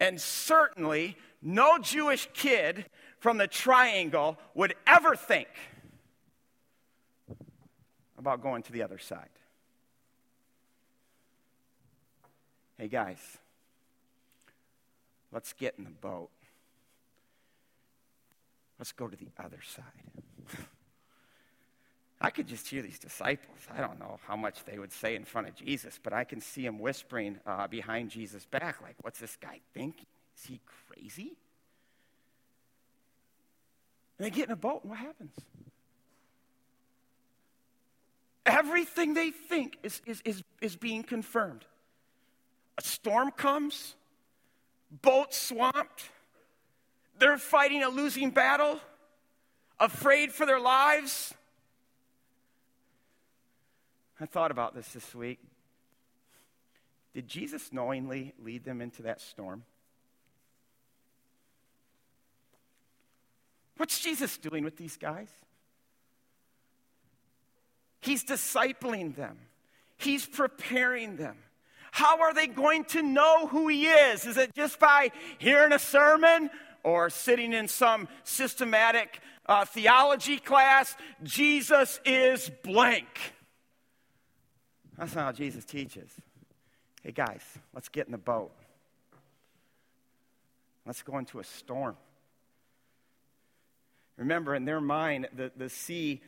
And 0.00 0.20
certainly, 0.20 1.16
no 1.40 1.78
Jewish 1.78 2.28
kid 2.34 2.86
from 3.20 3.38
the 3.38 3.46
triangle 3.46 4.36
would 4.54 4.74
ever 4.88 5.14
think 5.14 5.48
about 8.18 8.42
going 8.42 8.64
to 8.64 8.72
the 8.72 8.82
other 8.82 8.98
side. 8.98 9.28
Hey, 12.76 12.88
guys, 12.88 13.38
let's 15.30 15.52
get 15.52 15.74
in 15.78 15.84
the 15.84 15.90
boat. 15.90 16.30
Let's 18.82 18.90
go 18.90 19.06
to 19.06 19.16
the 19.16 19.28
other 19.38 19.60
side. 19.64 20.58
I 22.20 22.30
could 22.30 22.48
just 22.48 22.66
hear 22.66 22.82
these 22.82 22.98
disciples. 22.98 23.56
I 23.72 23.80
don't 23.80 24.00
know 24.00 24.18
how 24.26 24.34
much 24.34 24.64
they 24.64 24.76
would 24.76 24.92
say 24.92 25.14
in 25.14 25.24
front 25.24 25.46
of 25.46 25.54
Jesus, 25.54 26.00
but 26.02 26.12
I 26.12 26.24
can 26.24 26.40
see 26.40 26.64
them 26.64 26.80
whispering 26.80 27.38
uh, 27.46 27.68
behind 27.68 28.10
Jesus' 28.10 28.44
back, 28.44 28.82
like, 28.82 28.96
what's 29.02 29.20
this 29.20 29.36
guy 29.40 29.60
thinking? 29.72 30.06
Is 30.36 30.46
he 30.46 30.60
crazy? 30.88 31.36
And 34.18 34.26
they 34.26 34.30
get 34.30 34.46
in 34.46 34.52
a 34.52 34.56
boat, 34.56 34.80
and 34.82 34.90
what 34.90 34.98
happens? 34.98 35.36
Everything 38.44 39.14
they 39.14 39.30
think 39.30 39.78
is, 39.84 40.02
is, 40.06 40.20
is, 40.24 40.42
is 40.60 40.74
being 40.74 41.04
confirmed. 41.04 41.64
A 42.78 42.82
storm 42.82 43.30
comes, 43.30 43.94
boat 44.90 45.32
swamped, 45.32 46.10
they're 47.18 47.38
fighting 47.38 47.82
a 47.82 47.88
losing 47.88 48.30
battle, 48.30 48.80
afraid 49.78 50.32
for 50.32 50.46
their 50.46 50.60
lives. 50.60 51.34
I 54.20 54.26
thought 54.26 54.50
about 54.50 54.74
this 54.74 54.88
this 54.88 55.14
week. 55.14 55.40
Did 57.14 57.28
Jesus 57.28 57.72
knowingly 57.72 58.32
lead 58.38 58.64
them 58.64 58.80
into 58.80 59.02
that 59.02 59.20
storm? 59.20 59.64
What's 63.76 63.98
Jesus 63.98 64.38
doing 64.38 64.64
with 64.64 64.76
these 64.76 64.96
guys? 64.96 65.28
He's 68.00 68.24
discipling 68.24 69.16
them, 69.16 69.38
He's 69.96 70.26
preparing 70.26 71.16
them. 71.16 71.36
How 71.90 72.22
are 72.22 72.32
they 72.32 72.46
going 72.46 72.84
to 72.86 73.02
know 73.02 73.46
who 73.48 73.68
He 73.68 73.86
is? 73.86 74.24
Is 74.24 74.36
it 74.36 74.54
just 74.54 74.78
by 74.78 75.10
hearing 75.38 75.72
a 75.72 75.78
sermon 75.78 76.48
or 76.84 77.10
sitting 77.10 77.52
in 77.52 77.68
some 77.68 78.08
systematic 78.24 79.20
uh, 79.46 79.64
theology 79.64 80.38
class? 80.38 80.94
Jesus 81.22 82.00
is 82.04 82.50
blank. 82.62 83.06
That's 84.98 85.14
not 85.14 85.24
how 85.24 85.32
Jesus 85.32 85.64
teaches. 85.64 86.10
Hey, 87.02 87.12
guys, 87.12 87.42
let's 87.74 87.88
get 87.88 88.06
in 88.06 88.12
the 88.12 88.18
boat. 88.18 88.52
Let's 90.86 91.02
go 91.02 91.18
into 91.18 91.38
a 91.38 91.44
storm. 91.44 91.96
Remember, 94.16 94.54
in 94.54 94.64
their 94.64 94.80
mind, 94.80 95.28
the, 95.34 95.50
the 95.56 95.68
sea 95.68 96.20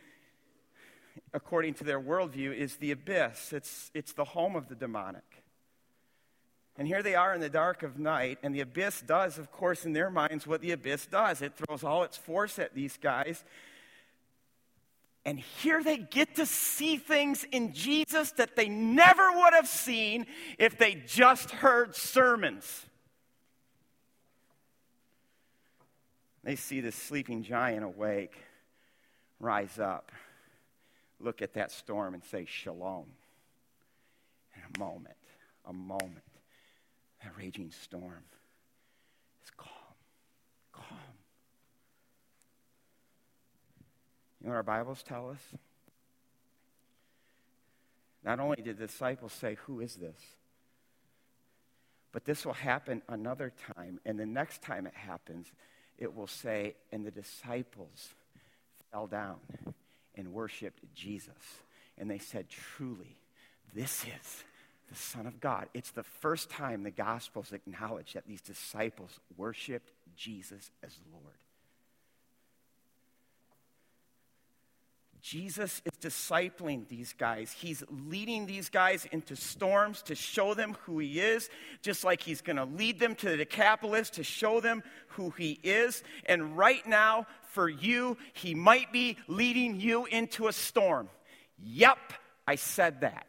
according 1.33 1.75
to 1.75 1.85
their 1.85 2.01
worldview, 2.01 2.57
is 2.57 2.77
the 2.77 2.91
abyss. 2.91 3.53
It's, 3.53 3.91
it's 3.95 4.13
the 4.13 4.25
home 4.25 4.57
of 4.57 4.69
the 4.69 4.75
demonic. 4.75 5.44
And 6.77 6.89
here 6.89 7.03
they 7.03 7.15
are 7.15 7.35
in 7.35 7.41
the 7.41 7.49
dark 7.49 7.83
of 7.83 7.99
night, 7.99 8.39
and 8.43 8.55
the 8.55 8.61
abyss 8.61 9.01
does, 9.01 9.39
of 9.39 9.53
course, 9.53 9.85
in 9.85 9.93
their 9.93 10.11
minds, 10.11 10.47
what 10.47 10.61
the 10.61 10.73
abyss 10.73 11.07
does. 11.07 11.41
It 11.41 11.53
throws 11.57 11.85
all 11.85 12.03
its 12.03 12.17
force 12.17 12.59
at 12.59 12.75
these 12.75 12.97
guys. 12.97 13.45
And 15.25 15.39
here 15.39 15.83
they 15.83 15.99
get 15.99 16.35
to 16.37 16.47
see 16.47 16.97
things 16.97 17.45
in 17.45 17.73
Jesus 17.73 18.33
that 18.33 18.57
they 18.57 18.69
never 18.69 19.31
would 19.31 19.55
have 19.55 19.69
seen 19.69 20.27
if 20.59 20.77
they 20.77 20.95
just 21.07 21.51
heard 21.51 21.95
sermons. 21.95 22.87
They 26.43 26.57
see 26.57 26.81
this 26.81 26.97
sleeping 26.97 27.43
giant 27.43 27.85
awake, 27.85 28.35
rise 29.39 29.79
up 29.79 30.13
look 31.25 31.43
at 31.43 31.55
that 31.55 31.73
storm 31.73 32.15
and 32.15 32.23
say, 32.25 32.45
Shalom. 32.45 33.07
In 34.55 34.63
a 34.77 34.79
moment, 34.79 35.17
a 35.65 35.73
moment, 35.73 36.23
that 37.25 37.33
raging 37.39 37.71
storm 37.71 38.23
is 39.43 39.51
calm. 39.57 39.71
Calm. 40.73 40.99
You 44.41 44.47
know 44.47 44.51
what 44.51 44.57
our 44.57 44.63
Bibles 44.63 45.03
tell 45.03 45.31
us? 45.31 45.41
Not 48.25 48.41
only 48.41 48.57
did 48.57 48.79
the 48.79 48.87
disciples 48.87 49.33
say, 49.33 49.57
Who 49.67 49.81
is 49.81 49.95
this? 49.97 50.21
But 52.13 52.25
this 52.25 52.47
will 52.47 52.53
happen 52.53 53.03
another 53.09 53.53
time. 53.75 53.99
And 54.05 54.19
the 54.19 54.27
next 54.27 54.63
time 54.63 54.87
it 54.87 54.95
happens, 54.95 55.51
it 55.99 56.15
will 56.15 56.27
say, 56.27 56.75
And 56.93 57.05
the 57.05 57.11
disciples 57.11 58.15
fell 58.93 59.07
down 59.07 59.39
and 60.15 60.33
worshiped 60.33 60.95
Jesus. 60.95 61.33
And 61.99 62.11
they 62.11 62.19
said, 62.19 62.49
Truly, 62.49 63.17
this 63.75 64.05
is 64.05 64.45
the 64.89 64.97
Son 64.97 65.27
of 65.27 65.41
God. 65.41 65.69
It's 65.75 65.91
the 65.91 66.03
first 66.03 66.51
time 66.51 66.83
the 66.83 66.91
Gospels 66.91 67.53
acknowledge 67.53 68.13
that 68.13 68.27
these 68.27 68.41
disciples 68.41 69.21
worshiped 69.37 69.91
Jesus 70.17 70.71
as 70.83 70.99
Lord. 71.13 71.35
Jesus 75.25 75.81
is 75.87 76.13
discipling 76.13 76.87
these 76.91 77.15
guys. 77.15 77.51
He's 77.51 77.83
leading 77.89 78.45
these 78.45 78.69
guys 78.69 79.07
into 79.11 79.37
storms 79.37 80.03
to 80.03 80.15
show 80.15 80.53
them 80.53 80.77
who 80.83 80.99
he 80.99 81.19
is, 81.19 81.49
just 81.81 82.05
like 82.05 82.21
he's 82.21 82.43
going 82.43 82.57
to 82.57 82.67
lead 82.67 82.99
them 82.99 83.15
to 83.15 83.31
the 83.31 83.39
Decapolis 83.39 84.11
to 84.11 84.23
show 84.23 84.61
them 84.61 84.83
who 85.09 85.31
he 85.31 85.59
is. 85.63 86.03
And 86.27 86.59
right 86.59 86.87
now, 86.87 87.27
for 87.45 87.71
you, 87.71 88.19
he 88.35 88.55
might 88.55 88.93
be 88.93 89.17
leading 89.27 89.81
you 89.81 90.05
into 90.05 90.47
a 90.47 90.53
storm. 90.53 91.09
Yep, 91.59 92.13
I 92.47 92.57
said 92.57 93.01
that. 93.01 93.27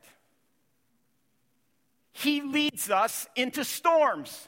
He 2.18 2.42
leads 2.42 2.90
us 2.90 3.28
into 3.36 3.66
storms. 3.66 4.48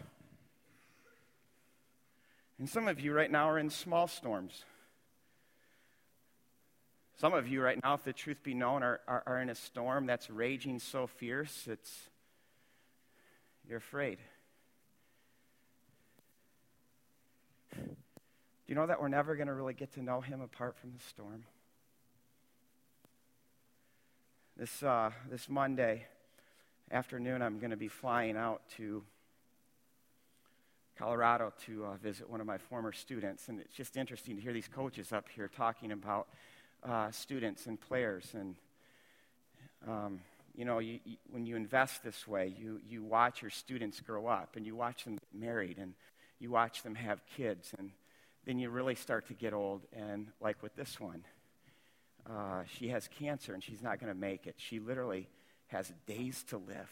And 2.58 2.70
some 2.70 2.88
of 2.88 3.02
you 3.02 3.12
right 3.12 3.30
now 3.30 3.50
are 3.50 3.60
in 3.60 3.70
small 3.70 4.08
storms. 4.08 4.64
Some 7.18 7.34
of 7.34 7.46
you 7.46 7.62
right 7.62 7.78
now, 7.84 7.96
if 7.96 8.06
the 8.06 8.14
truth 8.14 8.42
be 8.42 8.54
known, 8.54 8.84
are, 8.84 9.02
are, 9.06 9.22
are 9.28 9.42
in 9.42 9.50
a 9.50 9.56
storm 9.56 10.06
that's 10.06 10.30
raging 10.30 10.80
so 10.80 11.08
fierce, 11.08 11.68
it's 11.70 11.94
you're 13.68 13.80
afraid. 13.80 14.20
Do 17.76 17.84
you 18.68 18.76
know 18.76 18.88
that 18.88 19.02
we're 19.02 19.10
never 19.10 19.36
going 19.36 19.48
to 19.48 19.54
really 19.54 19.74
get 19.74 19.92
to 19.96 20.02
know 20.02 20.22
him 20.22 20.40
apart 20.40 20.78
from 20.78 20.94
the 20.94 21.00
storm? 21.00 21.44
This, 24.56 24.82
uh, 24.82 25.12
this 25.30 25.50
Monday 25.50 26.06
afternoon, 26.92 27.42
I'm 27.42 27.60
going 27.60 27.72
to 27.72 27.78
be 27.78 27.90
flying 27.90 28.38
out 28.38 28.62
to 28.78 29.04
Colorado 30.98 31.52
to 31.66 31.86
uh, 31.86 31.96
visit 31.98 32.30
one 32.30 32.40
of 32.40 32.48
my 32.48 32.58
former 32.58 32.92
students. 32.92 33.50
And 33.50 33.60
it's 33.60 33.76
just 33.76 33.98
interesting 33.98 34.36
to 34.36 34.42
hear 34.42 34.54
these 34.54 34.68
coaches 34.68 35.12
up 35.12 35.28
here 35.36 35.50
talking 35.54 35.92
about 35.92 36.28
uh, 36.84 37.12
students 37.12 37.68
and 37.68 37.80
players. 37.80 38.32
And, 38.34 38.56
um, 39.88 40.22
you 40.56 40.66
know, 40.66 40.80
you, 40.80 41.00
you, 41.04 41.18
when 41.30 41.46
you 41.46 41.56
invest 41.56 42.04
this 42.04 42.28
way, 42.28 42.54
you, 42.58 42.80
you 42.88 43.04
watch 43.04 43.42
your 43.42 43.52
students 43.52 44.00
grow 44.00 44.28
up 44.28 44.56
and 44.56 44.66
you 44.66 44.76
watch 44.76 45.04
them 45.04 45.16
get 45.16 45.40
married 45.40 45.78
and 45.78 45.94
you 46.40 46.52
watch 46.52 46.84
them 46.84 46.96
have 46.96 47.22
kids. 47.36 47.74
And 47.78 47.92
then 48.46 48.60
you 48.60 48.70
really 48.70 48.96
start 48.96 49.28
to 49.28 49.34
get 49.34 49.54
old. 49.54 49.82
And 49.94 50.28
like 50.40 50.64
with 50.64 50.76
this 50.76 51.00
one, 51.00 51.26
uh, 52.30 52.64
she 52.78 52.90
has 52.90 53.10
cancer 53.20 53.54
and 53.54 53.62
she's 53.62 53.82
not 53.82 54.00
going 54.00 54.12
to 54.12 54.18
make 54.18 54.48
it. 54.48 54.56
She 54.58 54.80
literally 54.80 55.28
has 55.68 55.92
days 56.06 56.44
to 56.50 56.58
live. 56.58 56.90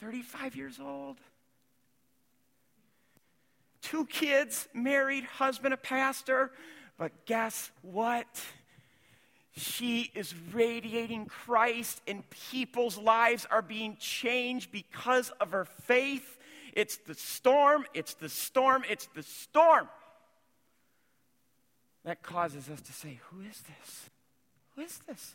35 0.00 0.56
years 0.56 0.78
old. 0.80 1.16
Two 3.82 4.06
kids, 4.06 4.68
married, 4.74 5.24
husband, 5.24 5.74
a 5.74 5.76
pastor. 5.76 6.50
But 6.98 7.26
guess 7.26 7.70
what? 7.82 8.26
She 9.56 10.10
is 10.14 10.34
radiating 10.52 11.26
Christ, 11.26 12.00
and 12.06 12.28
people's 12.30 12.96
lives 12.96 13.46
are 13.50 13.62
being 13.62 13.96
changed 13.98 14.70
because 14.70 15.30
of 15.40 15.50
her 15.52 15.64
faith. 15.64 16.38
It's 16.74 16.96
the 16.98 17.14
storm, 17.14 17.84
it's 17.94 18.14
the 18.14 18.28
storm, 18.28 18.84
it's 18.88 19.06
the 19.14 19.22
storm. 19.22 19.88
That 22.04 22.22
causes 22.22 22.68
us 22.68 22.80
to 22.82 22.92
say, 22.92 23.20
Who 23.30 23.40
is 23.40 23.62
this? 23.62 24.10
Who 24.76 24.82
is 24.82 25.00
this? 25.08 25.34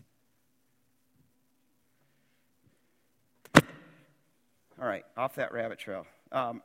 All 4.81 4.87
right, 4.87 5.05
off 5.15 5.35
that 5.35 5.53
rabbit 5.53 5.77
trail. 5.77 6.05
Um, 6.31 6.61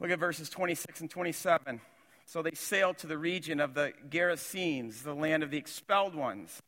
look 0.00 0.10
at 0.10 0.18
verses 0.18 0.48
26 0.48 1.00
and 1.00 1.10
27. 1.10 1.80
So 2.26 2.42
they 2.42 2.52
sailed 2.54 2.98
to 2.98 3.06
the 3.06 3.18
region 3.18 3.60
of 3.60 3.74
the 3.74 3.92
Gerasenes, 4.08 5.02
the 5.02 5.14
land 5.14 5.42
of 5.42 5.50
the 5.50 5.58
expelled 5.58 6.14
ones. 6.14 6.60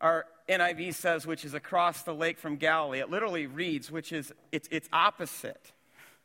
Our 0.00 0.24
NIV 0.48 0.94
says, 0.94 1.26
which 1.26 1.44
is 1.44 1.52
across 1.52 2.02
the 2.02 2.14
lake 2.14 2.38
from 2.38 2.56
Galilee. 2.56 3.00
It 3.00 3.10
literally 3.10 3.46
reads, 3.46 3.90
which 3.90 4.12
is, 4.12 4.32
it's, 4.52 4.68
it's 4.70 4.88
opposite. 4.92 5.72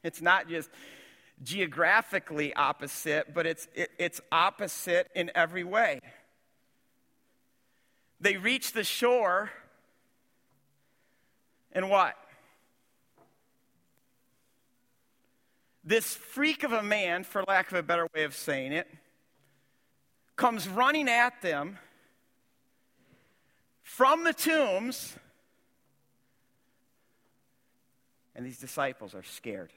It's 0.04 0.22
not 0.22 0.48
just 0.48 0.70
geographically 1.44 2.54
opposite, 2.54 3.34
but 3.34 3.46
it's, 3.46 3.68
it, 3.76 3.92
it's 4.00 4.22
opposite 4.32 5.10
in 5.16 5.32
every 5.36 5.66
way. 5.66 6.00
They 8.22 8.38
reach 8.38 8.72
the 8.72 8.86
shore, 8.86 9.52
and 11.76 11.90
what? 11.90 12.16
this 15.86 16.16
freak 16.16 16.64
of 16.64 16.74
a 16.74 16.82
man, 16.82 17.24
for 17.24 17.44
lack 17.44 17.72
of 17.72 17.78
a 17.78 17.84
better 17.84 18.08
way 18.16 18.24
of 18.24 18.36
saying 18.36 18.74
it, 18.74 18.88
comes 20.36 20.68
running 20.68 21.08
at 21.08 21.42
them 21.42 21.78
from 23.84 24.24
the 24.24 24.34
tombs, 24.34 25.16
and 28.36 28.46
these 28.46 28.58
disciples 28.58 29.14
are 29.14 29.24
scared. 29.24 29.72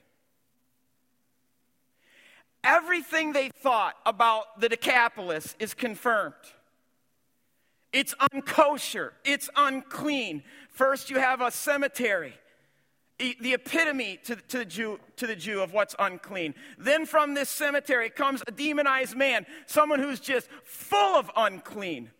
Everything 2.64 3.32
they 3.32 3.50
thought 3.50 3.94
about 4.04 4.60
the 4.60 4.68
Decapolis 4.68 5.54
is 5.60 5.74
confirmed. 5.74 6.34
It's 7.92 8.14
unkosher. 8.14 9.12
It's 9.24 9.48
unclean. 9.56 10.42
First, 10.70 11.10
you 11.10 11.18
have 11.18 11.40
a 11.40 11.50
cemetery, 11.50 12.34
the 13.18 13.54
epitome 13.54 14.18
to, 14.24 14.36
to, 14.36 14.58
the 14.58 14.64
Jew, 14.64 15.00
to 15.16 15.26
the 15.26 15.36
Jew 15.36 15.60
of 15.60 15.72
what's 15.72 15.94
unclean. 15.98 16.54
Then 16.78 17.06
from 17.06 17.34
this 17.34 17.48
cemetery 17.48 18.10
comes 18.10 18.42
a 18.46 18.52
demonized 18.52 19.16
man, 19.16 19.46
someone 19.66 20.00
who's 20.00 20.20
just 20.20 20.48
full 20.64 21.16
of 21.16 21.30
unclean. 21.36 22.10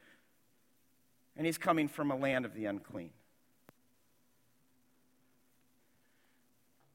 And 1.37 1.47
he's 1.47 1.59
coming 1.59 1.87
from 1.87 2.11
a 2.11 2.17
land 2.17 2.45
of 2.45 2.55
the 2.55 2.65
unclean. 2.65 3.11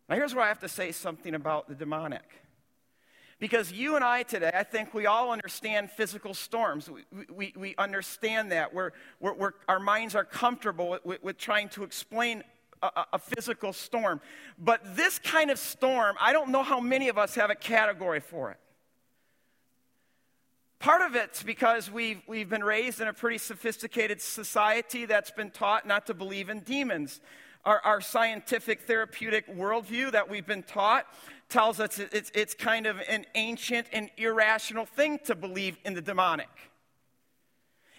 Now, 0.10 0.16
here's 0.16 0.36
where 0.36 0.44
I 0.44 0.50
have 0.50 0.60
to 0.60 0.68
say 0.68 0.92
something 0.92 1.34
about 1.34 1.70
the 1.70 1.76
demonic. 1.76 2.43
Because 3.44 3.74
you 3.74 3.98
and 3.98 4.06
I 4.06 4.24
today, 4.24 4.52
I 4.54 4.64
think 4.64 4.94
we 4.94 5.06
all 5.06 5.30
understand 5.30 5.92
physical 5.92 6.34
storms. 6.34 6.90
We, 6.90 7.04
we, 7.30 7.54
we 7.58 7.76
understand 7.78 8.54
that. 8.54 8.74
We're, 8.74 8.92
we're, 9.20 9.34
we're, 9.34 9.52
our 9.68 9.82
minds 9.82 10.16
are 10.16 10.24
comfortable 10.24 10.98
with, 11.04 11.22
with, 11.22 11.38
trying 11.38 11.68
to 11.72 11.84
explain 11.84 12.46
a, 12.82 13.04
a, 13.12 13.20
physical 13.20 13.74
storm. 13.74 14.22
But 14.58 14.96
this 14.96 15.20
kind 15.20 15.52
of 15.52 15.60
storm, 15.60 16.16
I 16.22 16.32
don't 16.32 16.52
know 16.52 16.64
how 16.64 16.80
many 16.80 17.10
of 17.10 17.18
us 17.18 17.36
have 17.36 17.50
a 17.50 17.56
category 17.56 18.22
for 18.22 18.52
it. 18.52 18.58
Part 20.80 21.02
of 21.02 21.14
it's 21.18 21.44
because 21.44 21.92
we've, 21.92 22.22
we've 22.28 22.50
been 22.50 22.64
raised 22.64 23.02
in 23.02 23.10
a 23.10 23.14
pretty 23.14 23.40
sophisticated 23.40 24.22
society 24.22 25.06
that's 25.06 25.32
been 25.32 25.52
taught 25.52 25.86
not 25.86 26.06
to 26.06 26.14
believe 26.14 26.50
in 26.50 26.62
demons. 26.62 27.20
Our, 27.66 27.80
our 27.84 28.02
scientific 28.02 28.82
therapeutic 28.82 29.48
worldview 29.56 30.12
that 30.12 30.30
we've 30.30 30.46
been 30.46 30.64
taught 30.64 31.06
tells 31.48 31.80
us 31.80 31.98
it's, 32.00 32.32
it's 32.36 32.54
kind 32.54 32.86
of 32.86 33.00
an 33.08 33.26
ancient 33.36 33.88
and 33.94 34.10
irrational 34.18 34.86
thing 34.86 35.20
to 35.26 35.36
believe 35.36 35.78
in 35.86 35.94
the 35.94 36.02
demonic. 36.02 36.50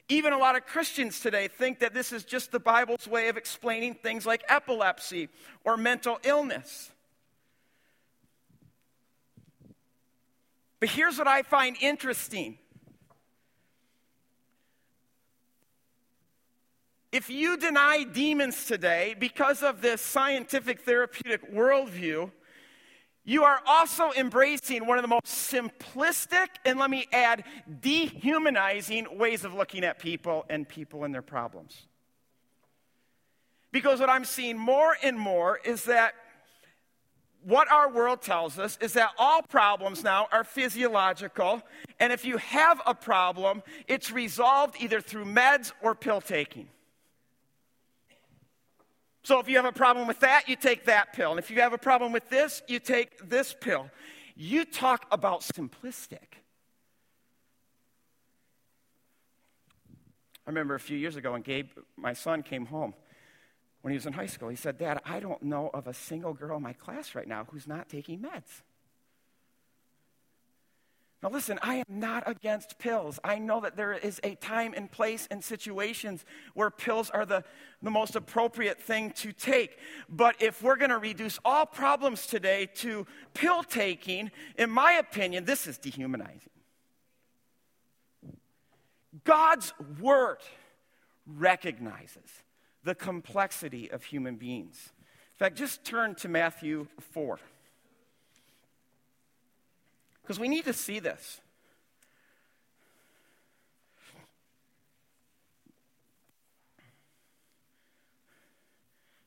Even 0.09 0.35
a 0.35 0.38
lot 0.38 0.54
of 0.54 0.66
Christians 0.66 1.21
today 1.21 1.49
think 1.49 1.78
that 1.78 1.94
this 1.94 2.12
is 2.12 2.25
just 2.25 2.52
the 2.52 2.61
Bible's 2.61 3.09
way 3.09 3.28
of 3.28 3.38
explaining 3.38 3.94
things 3.94 4.26
like 4.26 4.42
epilepsy 4.49 5.30
or 5.64 5.78
mental 5.78 6.18
illness. 6.25 6.90
But 10.78 10.90
here's 10.90 11.16
what 11.16 11.26
I 11.26 11.40
find 11.42 11.76
interesting. 11.80 12.59
If 17.14 17.30
you 17.30 17.56
deny 17.56 18.02
demons 18.02 18.64
today 18.64 19.14
because 19.16 19.62
of 19.62 19.80
this 19.80 20.00
scientific 20.00 20.80
therapeutic 20.80 21.54
worldview, 21.54 22.33
you 23.23 23.44
are 23.44 23.61
also 23.68 24.11
embracing 24.16 24.85
one 24.85 24.99
of 24.99 25.02
the 25.02 25.09
most 25.09 25.26
simplistic 25.26 26.49
and 26.64 26.76
let 26.76 26.90
me 26.90 27.06
add, 27.12 27.44
dehumanizing 27.80 29.16
ways 29.16 29.44
of 29.44 29.54
looking 29.54 29.85
at 29.85 30.00
people 30.00 30.44
and 30.50 30.68
people 30.68 31.04
and 31.04 31.14
their 31.14 31.23
problems. 31.23 31.87
Because 33.71 34.00
what 34.00 34.11
I'm 34.11 34.25
seeing 34.25 34.59
more 34.59 34.97
and 35.00 35.16
more 35.16 35.61
is 35.64 35.85
that 35.85 36.14
what 37.44 37.71
our 37.71 37.92
world 37.92 38.23
tells 38.23 38.59
us 38.59 38.76
is 38.80 38.94
that 38.94 39.11
all 39.21 39.40
problems 39.42 40.02
now 40.02 40.26
are 40.33 40.42
physiological, 40.42 41.62
and 42.00 42.12
if 42.12 42.25
you 42.25 42.38
have 42.38 42.80
a 42.85 42.94
problem, 42.94 43.62
it's 43.87 44.11
resolved 44.11 44.75
either 44.80 45.00
through 45.00 45.26
meds 45.26 45.71
or 45.80 45.94
pill 45.94 46.21
taking. 46.21 46.70
So 49.25 49.41
if 49.41 49.49
you 49.49 49.57
have 49.57 49.65
a 49.65 49.73
problem 49.73 50.07
with 50.07 50.21
that, 50.21 50.49
you 50.49 50.55
take 50.55 50.85
that 50.85 51.15
pill. 51.15 51.31
And 51.31 51.39
if 51.39 51.51
you 51.51 51.61
have 51.63 51.73
a 51.73 51.79
problem 51.79 52.13
with 52.13 52.29
this, 52.29 52.63
you 52.69 52.79
take 52.79 53.29
this 53.29 53.57
pill. 53.59 53.91
You 54.37 54.67
talk 54.67 55.07
about 55.11 55.41
simplistic. 55.41 56.43
I 60.47 60.51
remember 60.51 60.75
a 60.75 60.81
few 60.81 60.99
years 60.99 61.17
ago 61.17 61.33
when 61.33 61.41
Gabe, 61.41 61.71
my 61.97 62.13
son, 62.13 62.43
came 62.43 62.67
home 62.67 62.93
when 63.81 63.93
he 63.93 63.97
was 63.97 64.05
in 64.05 64.13
high 64.13 64.27
school. 64.27 64.51
He 64.51 64.57
said, 64.57 64.77
Dad, 64.77 65.01
I 65.07 65.21
don't 65.21 65.43
know 65.43 65.71
of 65.73 65.87
a 65.87 65.95
single 65.95 66.35
girl 66.35 66.59
in 66.59 66.63
my 66.63 66.75
class 66.75 67.15
right 67.15 67.27
now 67.27 67.47
who's 67.51 67.67
not 67.67 67.89
taking 67.89 68.19
meds. 68.19 68.61
Now, 71.25 71.31
listen, 71.31 71.59
I 71.63 71.77
am 71.77 71.85
not 71.89 72.29
against 72.29 72.79
pills. 72.79 73.19
I 73.25 73.39
know 73.39 73.63
that 73.63 73.79
there 73.79 73.95
is 73.95 74.21
a 74.23 74.35
time 74.35 74.75
and 74.77 74.93
place 74.93 75.27
and 75.31 75.43
situations 75.43 76.23
where 76.53 76.69
pills 76.69 77.09
are 77.09 77.25
the, 77.25 77.45
the 77.81 77.91
most 77.91 78.15
appropriate 78.15 78.79
thing 78.79 79.11
to 79.13 79.33
take. 79.33 79.79
But 80.07 80.37
if 80.43 80.63
we're 80.63 80.77
going 80.77 80.91
to 80.91 80.99
reduce 80.99 81.39
all 81.43 81.65
problems 81.65 82.27
today 82.27 82.69
to 82.75 83.07
pill 83.33 83.63
taking, 83.63 84.33
in 84.59 84.69
my 84.69 84.93
opinion, 84.93 85.47
this 85.47 85.67
is 85.67 85.79
dehumanizing. 85.79 86.51
God's 89.25 89.73
word 89.99 90.41
recognizes 91.27 92.43
the 92.83 92.95
complexity 92.95 93.91
of 93.91 94.05
human 94.05 94.37
beings. 94.37 94.93
In 95.33 95.39
fact, 95.39 95.57
just 95.57 95.85
turn 95.85 96.17
to 96.17 96.29
Matthew 96.29 96.87
4. 97.01 97.39
Because 100.25 100.41
we 100.41 100.49
need 100.49 100.65
to 100.65 100.73
see 100.73 101.01
this. 101.01 101.41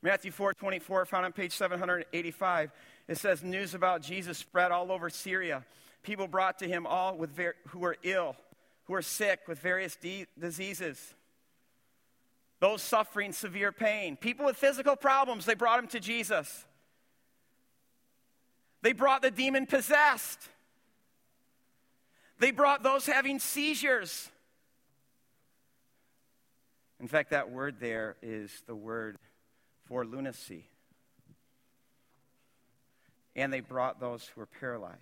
Matthew 0.02 0.32
4 0.32 0.54
24, 0.54 1.06
found 1.06 1.24
on 1.24 1.32
page 1.32 1.52
785, 1.52 2.70
it 3.06 3.18
says, 3.18 3.44
News 3.44 3.74
about 3.74 4.02
Jesus 4.02 4.38
spread 4.38 4.72
all 4.72 4.90
over 4.90 5.08
Syria. 5.08 5.64
People 6.02 6.26
brought 6.26 6.58
to 6.60 6.68
him 6.68 6.86
all 6.86 7.16
with 7.16 7.30
ver- 7.30 7.54
who 7.68 7.80
were 7.80 7.96
ill, 8.02 8.36
who 8.84 8.92
were 8.92 9.02
sick 9.02 9.40
with 9.46 9.58
various 9.58 9.96
de- 9.96 10.26
diseases, 10.38 11.14
those 12.60 12.82
suffering 12.82 13.32
severe 13.32 13.70
pain, 13.70 14.16
people 14.16 14.46
with 14.46 14.56
physical 14.56 14.96
problems, 14.96 15.44
they 15.44 15.54
brought 15.54 15.78
him 15.78 15.88
to 15.88 16.00
Jesus. 16.00 16.64
They 18.82 18.92
brought 18.92 19.22
the 19.22 19.30
demon 19.30 19.66
possessed. 19.66 20.48
They 22.38 22.50
brought 22.50 22.82
those 22.82 23.06
having 23.06 23.38
seizures. 23.38 24.30
In 27.00 27.08
fact, 27.08 27.30
that 27.30 27.50
word 27.50 27.76
there 27.80 28.16
is 28.22 28.50
the 28.66 28.74
word 28.74 29.16
for 29.86 30.04
lunacy. 30.04 30.66
And 33.34 33.52
they 33.52 33.60
brought 33.60 34.00
those 34.00 34.26
who 34.26 34.40
were 34.40 34.46
paralyzed. 34.46 34.98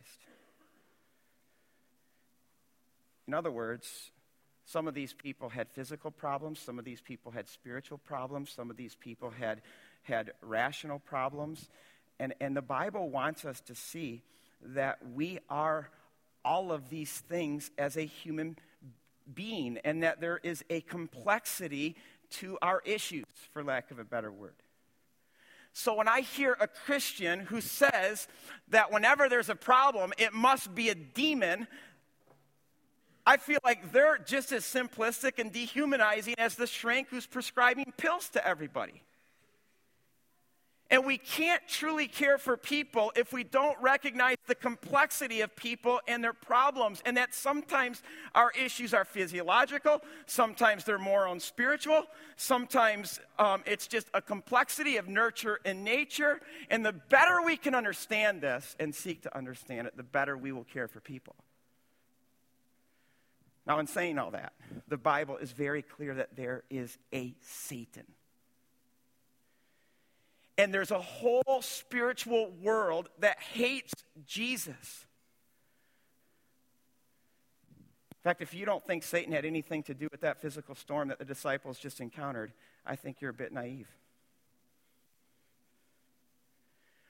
In 3.27 3.35
other 3.35 3.51
words, 3.51 4.11
some 4.67 4.89
of 4.89 4.95
these 4.95 5.13
people 5.13 5.49
had 5.49 5.69
physical 5.71 6.11
problems, 6.11 6.59
some 6.59 6.79
of 6.79 6.85
these 6.85 7.01
people 7.01 7.33
had 7.33 7.49
spiritual 7.49 7.99
problems, 7.99 8.51
some 8.51 8.71
of 8.71 8.77
these 8.77 8.95
people 8.95 9.31
had, 9.31 9.63
had 10.03 10.33
rational 10.43 10.99
problems. 10.99 11.69
And, 12.19 12.35
and 12.41 12.57
the 12.57 12.63
Bible 12.63 13.09
wants 13.09 13.45
us 13.45 13.61
to 13.63 13.75
see 13.75 14.23
that 14.63 14.99
we 15.15 15.39
are 15.49 15.91
all 16.47 16.73
of 16.73 16.89
these 16.89 17.13
things 17.13 17.71
as 17.77 17.97
a 17.97 18.03
human 18.03 18.57
being 19.35 19.79
and 19.85 20.05
that 20.05 20.21
there 20.21 20.41
is 20.43 20.65
a 20.71 20.81
complexity 20.83 21.97
to 22.31 22.57
our 22.63 22.81
issues, 22.85 23.25
for 23.53 23.63
lack 23.63 23.91
of 23.91 23.99
a 23.99 24.05
better 24.05 24.31
word. 24.31 24.55
So 25.73 25.95
when 25.95 26.09
I 26.09 26.23
hear 26.23 26.57
a 26.59 26.67
Christian 26.67 27.41
who 27.41 27.61
says 27.61 28.29
that 28.69 28.91
whenever 28.91 29.29
there's 29.29 29.51
a 29.51 29.55
problem, 29.55 30.13
it 30.17 30.33
must 30.33 30.75
be 30.75 30.89
a 30.89 30.95
demon, 30.95 31.67
I 33.27 33.37
feel 33.37 33.59
like 33.63 33.93
they're 33.93 34.19
just 34.19 34.53
as 34.53 34.65
simplistic 34.65 35.39
and 35.39 35.53
dehumanizing 35.53 36.37
as 36.39 36.55
the 36.55 36.67
shrink 36.67 37.09
who's 37.11 37.27
prescribing 37.27 37.93
pills 37.97 38.29
to 38.31 38.47
everybody. 38.47 39.03
And 40.89 41.05
we 41.05 41.19
can't 41.19 41.63
truly 41.67 42.07
care 42.07 42.39
for 42.39 42.57
people 42.57 43.13
if 43.17 43.33
we 43.33 43.43
don't 43.43 43.77
recognize 43.83 44.37
the 44.47 44.55
complexity 44.55 45.41
of 45.41 45.55
people 45.57 46.01
and 46.07 46.23
their 46.23 46.33
problems, 46.33 47.03
and 47.05 47.17
that 47.17 47.35
sometimes 47.35 48.03
our 48.37 48.53
issues 48.53 48.95
are 48.95 49.05
physiological, 49.05 50.01
sometimes 50.27 50.85
they're 50.85 50.99
more 50.99 51.27
on 51.27 51.41
spiritual, 51.41 52.05
sometimes 52.37 53.19
um, 53.39 53.65
it's 53.67 53.89
just 53.89 54.07
a 54.15 54.23
complexity 54.23 54.97
of 54.97 55.09
nurture 55.09 55.59
and 55.65 55.85
nature. 55.85 56.41
And 56.71 56.87
the 56.87 56.93
better 56.93 57.43
we 57.45 57.57
can 57.57 57.75
understand 57.75 58.41
this 58.41 58.77
and 58.79 58.95
seek 58.95 59.23
to 59.23 59.37
understand 59.37 59.89
it, 59.89 59.97
the 59.97 60.05
better 60.05 60.37
we 60.37 60.53
will 60.53 60.65
care 60.65 60.87
for 60.87 61.01
people. 61.01 61.35
Now, 63.67 63.81
in 63.81 63.89
saying 63.89 64.19
all 64.19 64.31
that, 64.31 64.53
the 64.87 64.97
Bible 64.97 65.37
is 65.39 65.51
very 65.51 65.83
clear 65.83 66.15
that 66.15 66.37
there 66.37 66.63
is 66.71 66.97
a 67.13 67.35
Satan. 67.41 68.05
And 70.59 70.73
there's 70.73 70.91
a 70.91 71.01
whole 71.01 71.61
spiritual 71.61 72.51
world 72.63 73.09
that 73.19 73.39
hates 73.39 73.93
Jesus. 74.27 75.07
In 78.11 78.31
fact, 78.31 78.43
if 78.43 78.55
you 78.55 78.67
don't 78.67 78.85
think 78.85 79.03
Satan 79.03 79.33
had 79.33 79.45
anything 79.45 79.83
to 79.85 79.95
do 79.95 80.09
with 80.11 80.23
that 80.23 80.41
physical 80.41 80.75
storm 80.75 81.09
that 81.09 81.19
the 81.19 81.25
disciples 81.25 81.79
just 81.79 82.01
encountered, 82.01 82.53
I 82.85 82.97
think 82.97 83.21
you're 83.21 83.31
a 83.31 83.35
bit 83.35 83.53
naive. 83.53 83.89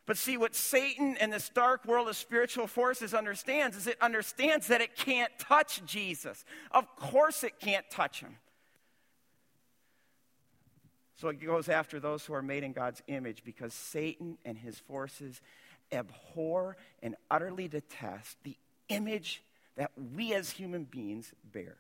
But 0.07 0.17
see, 0.17 0.37
what 0.37 0.55
Satan 0.55 1.17
and 1.19 1.33
this 1.33 1.49
dark 1.49 1.85
world 1.85 2.09
of 2.09 2.17
spiritual 2.17 2.69
forces 2.69 3.13
understands 3.13 3.77
is 3.77 3.87
it 3.89 3.97
understands 4.01 4.69
that 4.69 4.81
it 4.81 4.95
can't 4.95 5.33
touch 5.39 5.85
Jesus. 5.85 6.45
Of 6.71 6.95
course, 6.97 7.43
it 7.43 7.59
can't 7.59 7.89
touch 7.91 8.21
him. 8.21 8.37
So 11.17 11.29
it 11.29 11.41
goes 11.45 11.69
after 11.69 11.99
those 11.99 12.25
who 12.27 12.35
are 12.35 12.43
made 12.43 12.63
in 12.63 12.73
God's 12.73 13.03
image 13.09 13.43
because 13.45 13.73
Satan 13.73 14.37
and 14.45 14.57
his 14.59 14.79
forces 14.79 15.41
abhor 15.91 16.77
and 17.03 17.17
utterly 17.31 17.69
detest 17.69 18.37
the 18.45 18.57
image 18.89 19.43
that 19.77 19.93
we 20.15 20.35
as 20.35 20.51
human 20.51 20.85
beings 20.85 21.33
bear. 21.53 21.77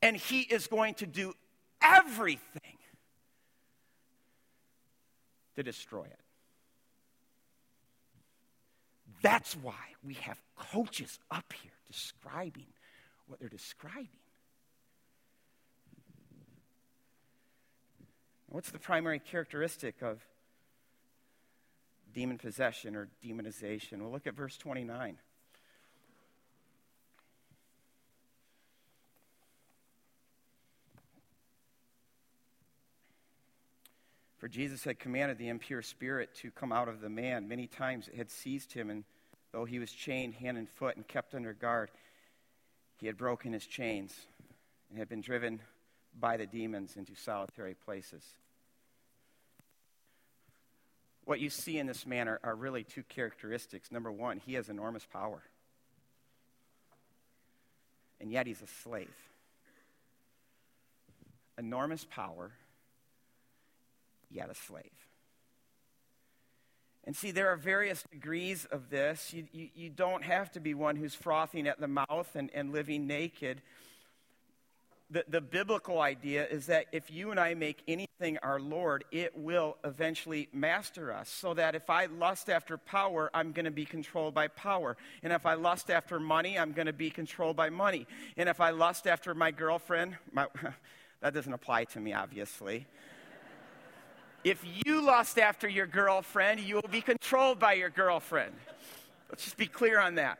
And 0.00 0.16
he 0.16 0.40
is 0.40 0.66
going 0.66 0.94
to 0.94 1.06
do 1.06 1.34
everything 1.80 2.78
to 5.54 5.62
destroy 5.62 6.04
it. 6.04 6.20
That's 9.22 9.54
why 9.54 9.74
we 10.04 10.14
have 10.14 10.38
coaches 10.56 11.20
up 11.30 11.52
here 11.62 11.70
describing 11.86 12.66
what 13.28 13.38
they're 13.38 13.48
describing. 13.48 14.08
What's 18.52 18.70
the 18.70 18.78
primary 18.78 19.18
characteristic 19.18 20.02
of 20.02 20.20
demon 22.12 22.36
possession 22.36 22.94
or 22.94 23.08
demonization? 23.24 24.02
Well, 24.02 24.10
look 24.10 24.26
at 24.26 24.34
verse 24.34 24.58
29. 24.58 25.16
For 34.36 34.48
Jesus 34.48 34.84
had 34.84 34.98
commanded 34.98 35.38
the 35.38 35.48
impure 35.48 35.80
spirit 35.80 36.34
to 36.42 36.50
come 36.50 36.72
out 36.72 36.88
of 36.88 37.00
the 37.00 37.08
man. 37.08 37.48
Many 37.48 37.66
times 37.66 38.08
it 38.08 38.16
had 38.16 38.30
seized 38.30 38.74
him, 38.74 38.90
and 38.90 39.04
though 39.52 39.64
he 39.64 39.78
was 39.78 39.90
chained 39.90 40.34
hand 40.34 40.58
and 40.58 40.68
foot 40.68 40.96
and 40.96 41.08
kept 41.08 41.34
under 41.34 41.54
guard, 41.54 41.90
he 42.98 43.06
had 43.06 43.16
broken 43.16 43.54
his 43.54 43.64
chains 43.64 44.14
and 44.90 44.98
had 44.98 45.08
been 45.08 45.22
driven 45.22 45.60
by 46.20 46.36
the 46.36 46.44
demons 46.44 46.96
into 46.96 47.14
solitary 47.14 47.72
places. 47.72 48.22
What 51.24 51.40
you 51.40 51.50
see 51.50 51.78
in 51.78 51.86
this 51.86 52.06
man 52.06 52.28
are, 52.28 52.40
are 52.42 52.54
really 52.54 52.84
two 52.84 53.04
characteristics. 53.04 53.92
Number 53.92 54.10
one, 54.10 54.38
he 54.38 54.54
has 54.54 54.68
enormous 54.68 55.04
power, 55.04 55.42
and 58.20 58.32
yet 58.32 58.46
he's 58.46 58.62
a 58.62 58.66
slave. 58.66 59.14
Enormous 61.58 62.04
power 62.04 62.52
yet 64.30 64.50
a 64.50 64.54
slave. 64.54 64.90
And 67.04 67.16
see, 67.16 67.32
there 67.32 67.48
are 67.48 67.56
various 67.56 68.04
degrees 68.10 68.64
of 68.70 68.88
this. 68.88 69.32
You, 69.32 69.46
you, 69.52 69.68
you, 69.74 69.90
don't 69.90 70.22
have 70.22 70.52
to 70.52 70.60
be 70.60 70.72
one 70.72 70.94
who's 70.94 71.14
frothing 71.14 71.66
at 71.66 71.80
the 71.80 71.88
mouth 71.88 72.30
and, 72.34 72.48
and 72.54 72.72
living 72.72 73.06
naked. 73.08 73.60
The, 75.10 75.24
the 75.28 75.40
biblical 75.40 76.00
idea 76.00 76.46
is 76.46 76.66
that 76.66 76.86
if 76.92 77.10
you 77.10 77.32
and 77.32 77.40
I 77.40 77.54
make 77.54 77.82
anything 78.22 78.38
our 78.42 78.60
Lord, 78.60 79.04
it 79.10 79.36
will 79.36 79.76
eventually 79.84 80.48
master 80.52 81.12
us. 81.12 81.28
So 81.28 81.54
that 81.54 81.74
if 81.74 81.90
I 81.90 82.06
lust 82.06 82.48
after 82.48 82.78
power, 82.78 83.30
I'm 83.34 83.52
going 83.52 83.64
to 83.64 83.70
be 83.70 83.84
controlled 83.84 84.34
by 84.34 84.48
power. 84.48 84.96
And 85.22 85.32
if 85.32 85.44
I 85.44 85.54
lust 85.54 85.90
after 85.90 86.20
money, 86.20 86.58
I'm 86.58 86.72
going 86.72 86.86
to 86.86 86.92
be 86.92 87.10
controlled 87.10 87.56
by 87.56 87.70
money. 87.70 88.06
And 88.36 88.48
if 88.48 88.60
I 88.60 88.70
lust 88.70 89.06
after 89.06 89.34
my 89.34 89.50
girlfriend, 89.50 90.16
my, 90.32 90.46
that 91.20 91.34
doesn't 91.34 91.52
apply 91.52 91.84
to 91.84 92.00
me, 92.00 92.12
obviously. 92.12 92.86
If 94.44 94.64
you 94.84 95.04
lust 95.04 95.38
after 95.38 95.68
your 95.68 95.86
girlfriend, 95.86 96.60
you 96.60 96.76
will 96.76 96.90
be 96.90 97.00
controlled 97.00 97.58
by 97.58 97.74
your 97.74 97.90
girlfriend. 97.90 98.54
Let's 99.28 99.44
just 99.44 99.56
be 99.56 99.66
clear 99.66 99.98
on 99.98 100.16
that. 100.16 100.38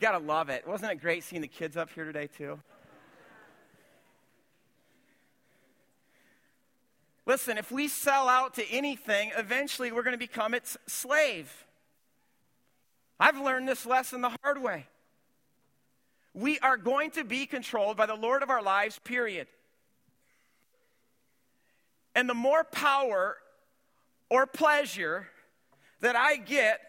Gotta 0.00 0.18
love 0.18 0.48
it. 0.48 0.66
Wasn't 0.66 0.90
it 0.90 0.96
great 0.96 1.22
seeing 1.22 1.42
the 1.42 1.48
kids 1.48 1.76
up 1.76 1.90
here 1.94 2.04
today, 2.04 2.26
too? 2.26 2.58
Listen, 7.26 7.58
if 7.58 7.70
we 7.70 7.86
sell 7.86 8.28
out 8.28 8.54
to 8.54 8.68
anything, 8.70 9.30
eventually 9.36 9.92
we're 9.92 10.02
going 10.02 10.14
to 10.14 10.18
become 10.18 10.52
its 10.52 10.76
slave. 10.88 11.64
I've 13.20 13.38
learned 13.38 13.68
this 13.68 13.86
lesson 13.86 14.20
the 14.20 14.36
hard 14.42 14.60
way. 14.60 14.86
We 16.34 16.58
are 16.58 16.76
going 16.76 17.12
to 17.12 17.22
be 17.22 17.46
controlled 17.46 17.96
by 17.96 18.06
the 18.06 18.16
Lord 18.16 18.42
of 18.42 18.50
our 18.50 18.62
lives, 18.62 18.98
period. 18.98 19.46
And 22.16 22.28
the 22.28 22.34
more 22.34 22.64
power 22.64 23.36
or 24.28 24.46
pleasure 24.46 25.28
that 26.00 26.16
I 26.16 26.36
get 26.36 26.80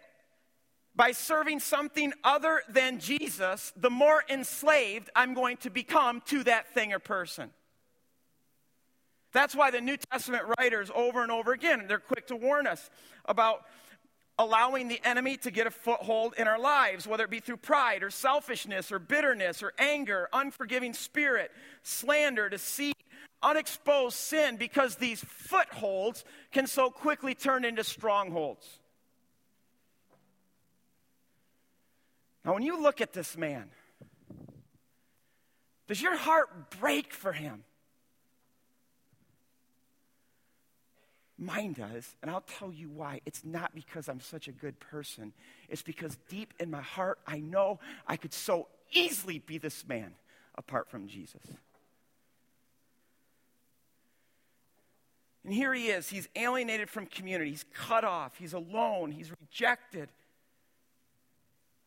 by 0.95 1.11
serving 1.11 1.59
something 1.59 2.13
other 2.23 2.61
than 2.69 2.99
Jesus, 2.99 3.71
the 3.75 3.89
more 3.89 4.23
enslaved 4.29 5.09
I'm 5.15 5.33
going 5.33 5.57
to 5.57 5.69
become 5.69 6.21
to 6.25 6.43
that 6.43 6.73
thing 6.73 6.93
or 6.93 6.99
person. 6.99 7.49
That's 9.33 9.55
why 9.55 9.71
the 9.71 9.79
New 9.79 9.97
Testament 10.11 10.43
writers, 10.57 10.91
over 10.93 11.23
and 11.23 11.31
over 11.31 11.53
again, 11.53 11.85
they're 11.87 11.99
quick 11.99 12.27
to 12.27 12.35
warn 12.35 12.67
us 12.67 12.89
about 13.25 13.63
allowing 14.37 14.87
the 14.87 14.99
enemy 15.05 15.37
to 15.37 15.51
get 15.51 15.67
a 15.67 15.71
foothold 15.71 16.33
in 16.37 16.47
our 16.47 16.59
lives, 16.59 17.07
whether 17.07 17.23
it 17.23 17.29
be 17.29 17.39
through 17.39 17.57
pride 17.57 18.03
or 18.03 18.09
selfishness 18.09 18.91
or 18.91 18.99
bitterness 18.99 19.63
or 19.63 19.71
anger, 19.77 20.27
unforgiving 20.33 20.93
spirit, 20.93 21.51
slander, 21.83 22.49
deceit, 22.49 22.97
unexposed 23.41 24.17
sin, 24.17 24.57
because 24.57 24.95
these 24.95 25.23
footholds 25.23 26.25
can 26.51 26.67
so 26.67 26.89
quickly 26.89 27.33
turn 27.33 27.63
into 27.63 27.83
strongholds. 27.83 28.80
Now, 32.43 32.53
when 32.53 32.63
you 32.63 32.81
look 32.81 33.01
at 33.01 33.13
this 33.13 33.37
man, 33.37 33.69
does 35.87 36.01
your 36.01 36.15
heart 36.15 36.71
break 36.79 37.13
for 37.13 37.33
him? 37.33 37.63
Mine 41.37 41.73
does, 41.73 42.15
and 42.21 42.29
I'll 42.29 42.41
tell 42.41 42.71
you 42.71 42.87
why. 42.87 43.21
It's 43.25 43.43
not 43.43 43.73
because 43.73 44.07
I'm 44.07 44.21
such 44.21 44.47
a 44.47 44.51
good 44.51 44.79
person. 44.79 45.33
It's 45.69 45.81
because 45.81 46.17
deep 46.29 46.53
in 46.59 46.69
my 46.69 46.81
heart, 46.81 47.19
I 47.25 47.39
know 47.39 47.79
I 48.05 48.15
could 48.15 48.33
so 48.33 48.67
easily 48.91 49.39
be 49.39 49.57
this 49.57 49.87
man 49.87 50.13
apart 50.55 50.89
from 50.89 51.07
Jesus. 51.07 51.41
And 55.43 55.51
here 55.51 55.73
he 55.73 55.87
is. 55.87 56.09
He's 56.09 56.29
alienated 56.35 56.89
from 56.89 57.07
community. 57.07 57.49
He's 57.49 57.65
cut 57.73 58.03
off. 58.03 58.37
He's 58.37 58.53
alone. 58.53 59.11
He's 59.11 59.31
rejected. 59.31 60.09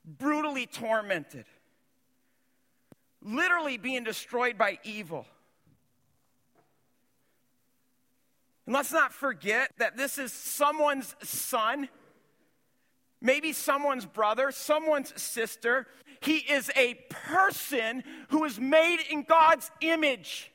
Brutally 0.04 0.66
tormented. 0.66 1.46
Literally 3.22 3.78
being 3.78 4.04
destroyed 4.04 4.58
by 4.58 4.78
evil. 4.84 5.26
And 8.66 8.74
let's 8.74 8.92
not 8.92 9.12
forget 9.12 9.72
that 9.78 9.96
this 9.96 10.18
is 10.18 10.32
someone's 10.32 11.14
son, 11.22 11.88
maybe 13.20 13.52
someone's 13.52 14.06
brother, 14.06 14.50
someone's 14.50 15.12
sister. 15.20 15.86
He 16.20 16.38
is 16.38 16.70
a 16.74 16.94
person 17.10 18.02
who 18.28 18.44
is 18.44 18.58
made 18.58 19.00
in 19.10 19.22
God's 19.22 19.70
image. 19.80 20.50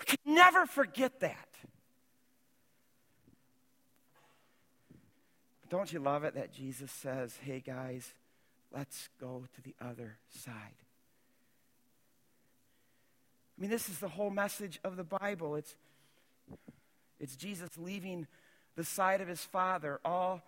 We 0.00 0.04
can 0.06 0.34
never 0.34 0.66
forget 0.66 1.20
that. 1.20 1.47
Don't 5.70 5.92
you 5.92 6.00
love 6.00 6.24
it 6.24 6.34
that 6.34 6.52
Jesus 6.52 6.90
says, 6.90 7.38
hey 7.44 7.60
guys, 7.60 8.12
let's 8.74 9.08
go 9.20 9.44
to 9.54 9.62
the 9.62 9.74
other 9.80 10.16
side? 10.30 10.54
I 13.56 13.60
mean, 13.60 13.70
this 13.70 13.88
is 13.88 13.98
the 13.98 14.08
whole 14.08 14.30
message 14.30 14.78
of 14.84 14.96
the 14.96 15.04
Bible. 15.04 15.56
It's 15.56 15.74
it's 17.20 17.34
Jesus 17.34 17.70
leaving 17.76 18.26
the 18.76 18.84
side 18.84 19.20
of 19.20 19.26
his 19.26 19.40
Father, 19.40 20.00
all 20.04 20.40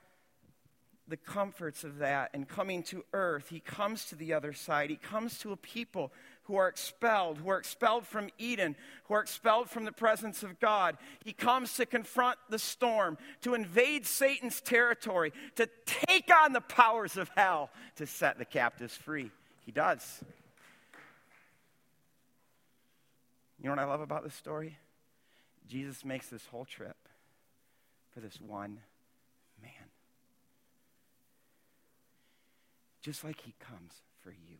the 1.08 1.16
comforts 1.16 1.82
of 1.82 1.98
that 1.98 2.30
and 2.32 2.48
coming 2.48 2.82
to 2.84 3.04
earth, 3.12 3.48
he 3.50 3.60
comes 3.60 4.04
to 4.06 4.14
the 4.14 4.32
other 4.32 4.52
side. 4.52 4.88
He 4.88 4.96
comes 4.96 5.38
to 5.40 5.52
a 5.52 5.56
people 5.56 6.12
who 6.50 6.56
are 6.56 6.66
expelled, 6.66 7.38
who 7.38 7.48
are 7.48 7.58
expelled 7.58 8.04
from 8.04 8.28
Eden, 8.36 8.74
who 9.04 9.14
are 9.14 9.20
expelled 9.20 9.70
from 9.70 9.84
the 9.84 9.92
presence 9.92 10.42
of 10.42 10.58
God. 10.58 10.98
He 11.24 11.32
comes 11.32 11.74
to 11.76 11.86
confront 11.86 12.38
the 12.48 12.58
storm, 12.58 13.18
to 13.42 13.54
invade 13.54 14.04
Satan's 14.04 14.60
territory, 14.60 15.32
to 15.54 15.68
take 15.86 16.28
on 16.42 16.52
the 16.52 16.60
powers 16.60 17.16
of 17.16 17.30
hell, 17.36 17.70
to 17.96 18.04
set 18.04 18.36
the 18.36 18.44
captives 18.44 18.96
free. 18.96 19.30
He 19.64 19.70
does. 19.70 20.24
You 23.60 23.66
know 23.66 23.70
what 23.70 23.78
I 23.78 23.84
love 23.84 24.00
about 24.00 24.24
this 24.24 24.34
story? 24.34 24.76
Jesus 25.68 26.04
makes 26.04 26.26
this 26.26 26.46
whole 26.46 26.64
trip 26.64 26.96
for 28.12 28.18
this 28.18 28.40
one 28.40 28.80
man. 29.62 29.70
Just 33.02 33.22
like 33.22 33.40
he 33.42 33.54
comes 33.60 33.92
for 34.24 34.30
you. 34.30 34.59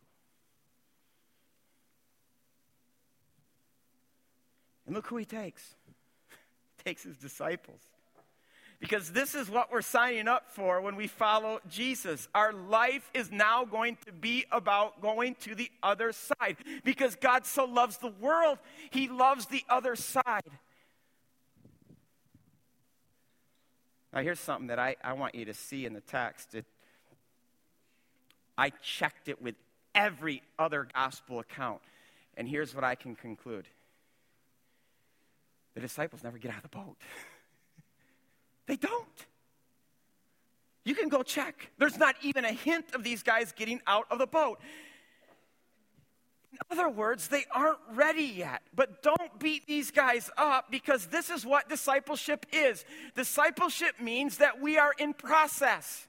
And 4.91 4.97
look 4.97 5.07
who 5.07 5.15
he 5.15 5.23
takes. 5.23 5.73
He 6.77 6.83
takes 6.83 7.03
his 7.03 7.15
disciples. 7.15 7.79
Because 8.77 9.13
this 9.13 9.35
is 9.35 9.49
what 9.49 9.71
we're 9.71 9.81
signing 9.81 10.27
up 10.27 10.49
for 10.49 10.81
when 10.81 10.97
we 10.97 11.07
follow 11.07 11.61
Jesus. 11.69 12.27
Our 12.35 12.51
life 12.51 13.09
is 13.13 13.31
now 13.31 13.63
going 13.63 13.97
to 14.05 14.11
be 14.11 14.43
about 14.51 15.01
going 15.01 15.35
to 15.41 15.55
the 15.55 15.71
other 15.81 16.11
side. 16.11 16.57
Because 16.83 17.15
God 17.15 17.45
so 17.45 17.63
loves 17.63 17.99
the 17.99 18.11
world, 18.19 18.57
He 18.89 19.07
loves 19.07 19.45
the 19.45 19.63
other 19.69 19.95
side. 19.95 20.51
Now, 24.11 24.21
here's 24.23 24.41
something 24.41 24.67
that 24.67 24.79
I, 24.79 24.97
I 25.01 25.13
want 25.13 25.35
you 25.35 25.45
to 25.45 25.53
see 25.53 25.85
in 25.85 25.93
the 25.93 26.01
text. 26.01 26.53
It, 26.53 26.65
I 28.57 28.71
checked 28.81 29.29
it 29.29 29.41
with 29.41 29.55
every 29.95 30.41
other 30.59 30.89
gospel 30.93 31.39
account, 31.39 31.79
and 32.35 32.45
here's 32.45 32.75
what 32.75 32.83
I 32.83 32.95
can 32.95 33.15
conclude 33.15 33.67
the 35.73 35.81
disciples 35.81 36.23
never 36.23 36.37
get 36.37 36.51
out 36.51 36.57
of 36.57 36.63
the 36.63 36.77
boat. 36.77 36.97
they 38.67 38.75
don't. 38.75 39.25
You 40.83 40.95
can 40.95 41.09
go 41.09 41.21
check. 41.21 41.71
There's 41.77 41.97
not 41.97 42.15
even 42.21 42.43
a 42.43 42.51
hint 42.51 42.95
of 42.95 43.03
these 43.03 43.23
guys 43.23 43.51
getting 43.51 43.81
out 43.85 44.05
of 44.09 44.17
the 44.17 44.27
boat. 44.27 44.59
In 46.51 46.57
other 46.69 46.89
words, 46.89 47.27
they 47.27 47.45
aren't 47.51 47.79
ready 47.93 48.23
yet. 48.23 48.61
But 48.75 49.01
don't 49.01 49.39
beat 49.39 49.67
these 49.67 49.91
guys 49.91 50.29
up 50.37 50.69
because 50.69 51.07
this 51.07 51.29
is 51.29 51.45
what 51.45 51.69
discipleship 51.69 52.45
is. 52.51 52.83
Discipleship 53.15 53.99
means 54.01 54.37
that 54.37 54.59
we 54.59 54.77
are 54.77 54.93
in 54.97 55.13
process. 55.13 56.07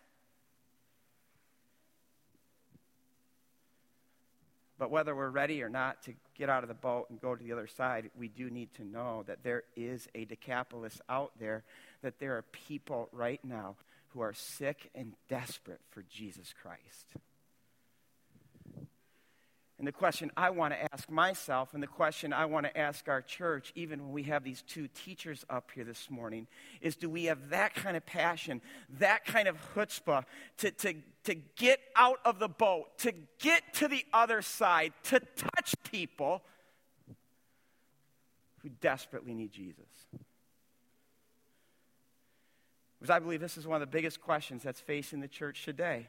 But 4.78 4.90
whether 4.90 5.14
we're 5.14 5.30
ready 5.30 5.62
or 5.62 5.68
not 5.68 6.02
to 6.04 6.14
get 6.36 6.48
out 6.48 6.62
of 6.62 6.68
the 6.68 6.74
boat 6.74 7.06
and 7.10 7.20
go 7.20 7.34
to 7.34 7.42
the 7.42 7.52
other 7.52 7.66
side, 7.66 8.10
we 8.16 8.28
do 8.28 8.50
need 8.50 8.72
to 8.74 8.84
know 8.84 9.24
that 9.26 9.42
there 9.42 9.64
is 9.76 10.08
a 10.14 10.24
Decapolis 10.24 11.00
out 11.08 11.32
there, 11.38 11.64
that 12.02 12.18
there 12.18 12.36
are 12.36 12.42
people 12.42 13.08
right 13.12 13.40
now 13.44 13.76
who 14.08 14.20
are 14.20 14.34
sick 14.34 14.90
and 14.94 15.14
desperate 15.28 15.80
for 15.90 16.02
Jesus 16.02 16.52
Christ. 16.60 17.06
And 19.82 19.88
the 19.88 19.92
question 19.92 20.30
I 20.36 20.50
want 20.50 20.74
to 20.74 20.94
ask 20.94 21.10
myself, 21.10 21.74
and 21.74 21.82
the 21.82 21.88
question 21.88 22.32
I 22.32 22.44
want 22.44 22.66
to 22.66 22.78
ask 22.78 23.08
our 23.08 23.20
church, 23.20 23.72
even 23.74 24.00
when 24.00 24.12
we 24.12 24.22
have 24.22 24.44
these 24.44 24.62
two 24.62 24.86
teachers 24.86 25.44
up 25.50 25.72
here 25.74 25.82
this 25.82 26.08
morning, 26.08 26.46
is 26.80 26.94
do 26.94 27.10
we 27.10 27.24
have 27.24 27.48
that 27.48 27.74
kind 27.74 27.96
of 27.96 28.06
passion, 28.06 28.60
that 29.00 29.24
kind 29.24 29.48
of 29.48 29.56
chutzpah 29.74 30.24
to, 30.58 30.70
to, 30.70 30.94
to 31.24 31.34
get 31.56 31.80
out 31.96 32.20
of 32.24 32.38
the 32.38 32.46
boat, 32.46 32.96
to 32.98 33.12
get 33.40 33.74
to 33.74 33.88
the 33.88 34.04
other 34.12 34.40
side, 34.40 34.92
to 35.02 35.18
touch 35.34 35.74
people 35.90 36.42
who 38.58 38.68
desperately 38.68 39.34
need 39.34 39.50
Jesus? 39.50 39.88
Because 43.00 43.10
I 43.10 43.18
believe 43.18 43.40
this 43.40 43.58
is 43.58 43.66
one 43.66 43.82
of 43.82 43.90
the 43.90 43.92
biggest 43.92 44.20
questions 44.20 44.62
that's 44.62 44.78
facing 44.78 45.18
the 45.18 45.26
church 45.26 45.64
today. 45.64 46.06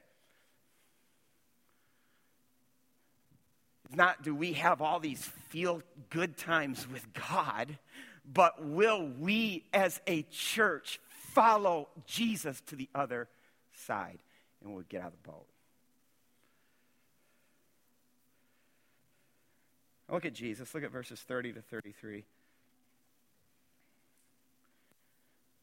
Not 3.95 4.23
do 4.23 4.33
we 4.33 4.53
have 4.53 4.81
all 4.81 4.99
these 4.99 5.23
feel 5.49 5.81
good 6.09 6.37
times 6.37 6.87
with 6.91 7.05
God, 7.13 7.77
but 8.31 8.63
will 8.65 9.07
we 9.19 9.65
as 9.73 10.01
a 10.07 10.23
church 10.23 10.99
follow 11.33 11.89
Jesus 12.05 12.61
to 12.67 12.75
the 12.75 12.89
other 12.95 13.27
side 13.73 14.19
and 14.63 14.73
we'll 14.73 14.83
get 14.89 15.01
out 15.01 15.07
of 15.07 15.23
the 15.23 15.29
boat? 15.29 15.45
Look 20.09 20.25
at 20.25 20.33
Jesus. 20.33 20.73
Look 20.75 20.83
at 20.83 20.91
verses 20.91 21.19
30 21.21 21.53
to 21.53 21.61
33. 21.61 22.23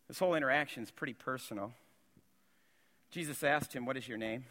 This 0.09 0.19
whole 0.19 0.35
interaction 0.35 0.83
is 0.83 0.91
pretty 0.91 1.13
personal. 1.13 1.73
Jesus 3.13 3.45
asked 3.45 3.73
him, 3.73 3.87
What 3.87 3.97
is 3.97 4.09
your 4.09 4.19
name? 4.19 4.45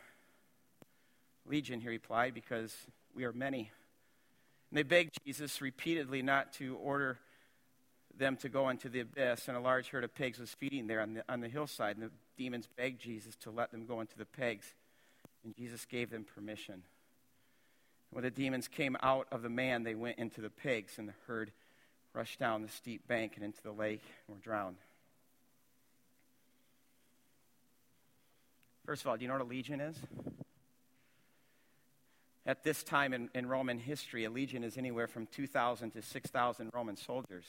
Legion, 1.45 1.81
he 1.81 1.89
replied, 1.89 2.33
because 2.33 2.73
we 3.15 3.25
are 3.25 3.33
many. 3.33 3.71
And 4.71 4.77
they 4.77 4.83
begged 4.83 5.17
Jesus 5.25 5.61
repeatedly 5.61 6.21
not 6.21 6.53
to 6.53 6.75
order 6.77 7.19
them 8.17 8.35
to 8.37 8.49
go 8.49 8.69
into 8.69 8.89
the 8.89 8.99
abyss, 8.99 9.47
and 9.47 9.55
a 9.55 9.61
large 9.61 9.89
herd 9.89 10.03
of 10.03 10.13
pigs 10.13 10.39
was 10.39 10.51
feeding 10.51 10.87
there 10.87 11.01
on 11.01 11.13
the, 11.15 11.23
on 11.29 11.39
the 11.39 11.47
hillside. 11.47 11.97
And 11.97 12.05
the 12.05 12.11
demons 12.37 12.67
begged 12.77 13.01
Jesus 13.01 13.35
to 13.37 13.51
let 13.51 13.71
them 13.71 13.85
go 13.85 14.01
into 14.01 14.17
the 14.17 14.25
pigs, 14.25 14.73
and 15.43 15.55
Jesus 15.55 15.85
gave 15.85 16.09
them 16.09 16.25
permission. 16.25 16.83
When 18.11 18.23
the 18.23 18.31
demons 18.31 18.67
came 18.67 18.97
out 19.01 19.27
of 19.31 19.41
the 19.41 19.49
man, 19.49 19.83
they 19.83 19.95
went 19.95 20.17
into 20.17 20.41
the 20.41 20.49
pigs, 20.49 20.97
and 20.97 21.07
the 21.07 21.13
herd 21.27 21.51
rushed 22.13 22.39
down 22.39 22.61
the 22.61 22.69
steep 22.69 23.07
bank 23.07 23.33
and 23.35 23.45
into 23.45 23.61
the 23.63 23.71
lake 23.71 24.03
and 24.27 24.35
were 24.35 24.41
drowned. 24.41 24.77
First 28.85 29.03
of 29.03 29.07
all, 29.07 29.17
do 29.17 29.21
you 29.21 29.27
know 29.27 29.35
what 29.35 29.43
a 29.43 29.45
legion 29.45 29.79
is? 29.79 29.95
At 32.49 32.63
this 32.63 32.81
time 32.81 33.13
in, 33.13 33.29
in 33.35 33.47
Roman 33.47 33.77
history, 33.77 34.25
a 34.25 34.29
legion 34.31 34.63
is 34.63 34.75
anywhere 34.75 35.05
from 35.05 35.27
2,000 35.27 35.91
to 35.91 36.01
6,000 36.01 36.71
Roman 36.73 36.97
soldiers. 36.97 37.45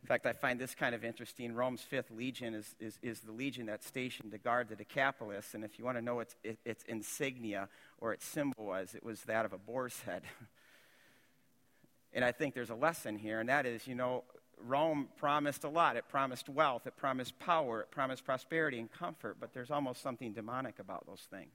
In 0.00 0.06
fact, 0.06 0.26
I 0.26 0.32
find 0.32 0.60
this 0.60 0.76
kind 0.76 0.94
of 0.94 1.04
interesting. 1.04 1.52
Rome's 1.52 1.80
fifth 1.80 2.12
legion 2.12 2.54
is, 2.54 2.76
is, 2.78 3.00
is, 3.02 3.18
the 3.18 3.32
legion 3.32 3.66
that's 3.66 3.84
stationed 3.84 4.30
to 4.30 4.38
guard 4.38 4.68
the 4.68 4.76
Decapolis. 4.76 5.54
And 5.54 5.64
if 5.64 5.76
you 5.76 5.84
want 5.84 5.98
to 5.98 6.02
know 6.02 6.20
its, 6.20 6.36
its 6.64 6.84
insignia 6.84 7.68
or 7.98 8.12
its 8.12 8.24
symbol 8.24 8.64
was, 8.64 8.94
it 8.94 9.02
was 9.02 9.22
that 9.22 9.44
of 9.44 9.52
a 9.52 9.58
boar's 9.58 9.98
head. 10.02 10.22
and 12.12 12.24
I 12.24 12.30
think 12.30 12.54
there's 12.54 12.70
a 12.70 12.76
lesson 12.76 13.18
here, 13.18 13.40
and 13.40 13.48
that 13.48 13.66
is, 13.66 13.88
you 13.88 13.96
know, 13.96 14.22
Rome 14.64 15.08
promised 15.16 15.64
a 15.64 15.68
lot. 15.68 15.96
It 15.96 16.06
promised 16.08 16.48
wealth, 16.48 16.86
it 16.86 16.96
promised 16.96 17.36
power, 17.40 17.80
it 17.80 17.90
promised 17.90 18.24
prosperity 18.24 18.78
and 18.78 18.88
comfort, 18.88 19.38
but 19.40 19.52
there's 19.52 19.72
almost 19.72 20.00
something 20.00 20.32
demonic 20.32 20.78
about 20.78 21.08
those 21.08 21.26
things. 21.28 21.50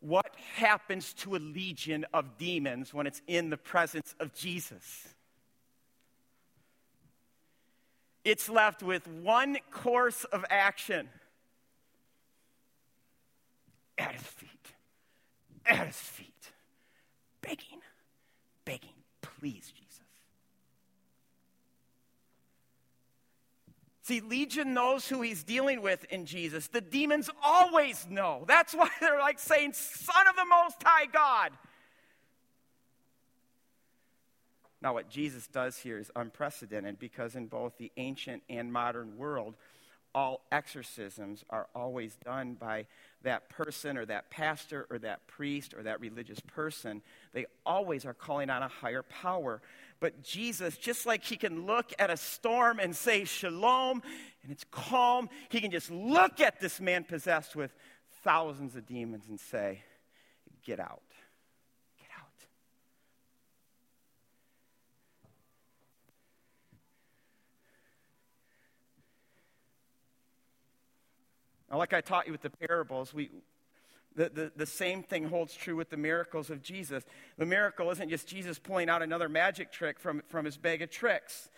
What 0.00 0.34
happens 0.54 1.12
to 1.14 1.36
a 1.36 1.38
legion 1.38 2.06
of 2.14 2.38
demons 2.38 2.94
when 2.94 3.06
it's 3.06 3.20
in 3.26 3.50
the 3.50 3.58
presence 3.58 4.14
of 4.18 4.34
Jesus? 4.34 5.08
It's 8.24 8.48
left 8.48 8.82
with 8.82 9.06
one 9.06 9.58
course 9.70 10.24
of 10.24 10.44
action. 10.50 11.08
At 13.98 14.14
his 14.14 14.22
feet, 14.22 14.72
at 15.66 15.86
his 15.86 15.96
feet, 15.96 16.52
begging, 17.42 17.80
begging, 18.64 18.88
please, 19.20 19.70
Jesus. 19.76 20.00
See, 24.10 24.20
Legion 24.20 24.74
knows 24.74 25.06
who 25.06 25.22
he's 25.22 25.44
dealing 25.44 25.82
with 25.82 26.04
in 26.06 26.26
Jesus. 26.26 26.66
The 26.66 26.80
demons 26.80 27.30
always 27.44 28.08
know. 28.10 28.44
That's 28.48 28.74
why 28.74 28.88
they're 29.00 29.20
like 29.20 29.38
saying, 29.38 29.74
Son 29.74 30.26
of 30.28 30.34
the 30.34 30.44
Most 30.46 30.82
High 30.82 31.06
God. 31.06 31.52
Now, 34.82 34.94
what 34.94 35.08
Jesus 35.08 35.46
does 35.46 35.76
here 35.78 35.96
is 35.96 36.10
unprecedented 36.16 36.98
because 36.98 37.36
in 37.36 37.46
both 37.46 37.78
the 37.78 37.92
ancient 37.98 38.42
and 38.50 38.72
modern 38.72 39.16
world, 39.16 39.54
all 40.12 40.40
exorcisms 40.50 41.44
are 41.48 41.68
always 41.72 42.16
done 42.16 42.54
by 42.54 42.86
that 43.22 43.48
person 43.48 43.96
or 43.96 44.04
that 44.06 44.28
pastor 44.28 44.88
or 44.90 44.98
that 44.98 45.24
priest 45.28 45.72
or 45.72 45.84
that 45.84 46.00
religious 46.00 46.40
person. 46.40 47.00
They 47.32 47.46
always 47.64 48.04
are 48.04 48.14
calling 48.14 48.50
on 48.50 48.64
a 48.64 48.68
higher 48.68 49.04
power. 49.04 49.62
But 50.00 50.22
Jesus, 50.22 50.78
just 50.78 51.04
like 51.04 51.22
he 51.22 51.36
can 51.36 51.66
look 51.66 51.92
at 51.98 52.08
a 52.08 52.16
storm 52.16 52.80
and 52.80 52.96
say 52.96 53.24
shalom 53.24 54.02
and 54.42 54.50
it's 54.50 54.64
calm, 54.70 55.28
he 55.50 55.60
can 55.60 55.70
just 55.70 55.90
look 55.90 56.40
at 56.40 56.58
this 56.58 56.80
man 56.80 57.04
possessed 57.04 57.54
with 57.54 57.74
thousands 58.24 58.76
of 58.76 58.86
demons 58.86 59.26
and 59.28 59.38
say, 59.38 59.82
Get 60.64 60.80
out. 60.80 61.02
Get 61.98 62.08
out. 62.18 62.28
Now, 71.70 71.78
like 71.78 71.92
I 71.92 72.00
taught 72.00 72.26
you 72.26 72.32
with 72.32 72.42
the 72.42 72.50
parables, 72.50 73.14
we, 73.14 73.30
the, 74.16 74.28
the, 74.28 74.52
the 74.56 74.66
same 74.66 75.02
thing 75.02 75.24
holds 75.24 75.54
true 75.54 75.76
with 75.76 75.90
the 75.90 75.96
miracles 75.96 76.50
of 76.50 76.62
Jesus. 76.62 77.04
The 77.38 77.46
miracle 77.46 77.90
isn't 77.90 78.08
just 78.08 78.26
Jesus 78.26 78.58
pulling 78.58 78.88
out 78.88 79.02
another 79.02 79.28
magic 79.28 79.70
trick 79.70 79.98
from, 80.00 80.22
from 80.28 80.44
his 80.44 80.56
bag 80.56 80.82
of 80.82 80.90
tricks. 80.90 81.48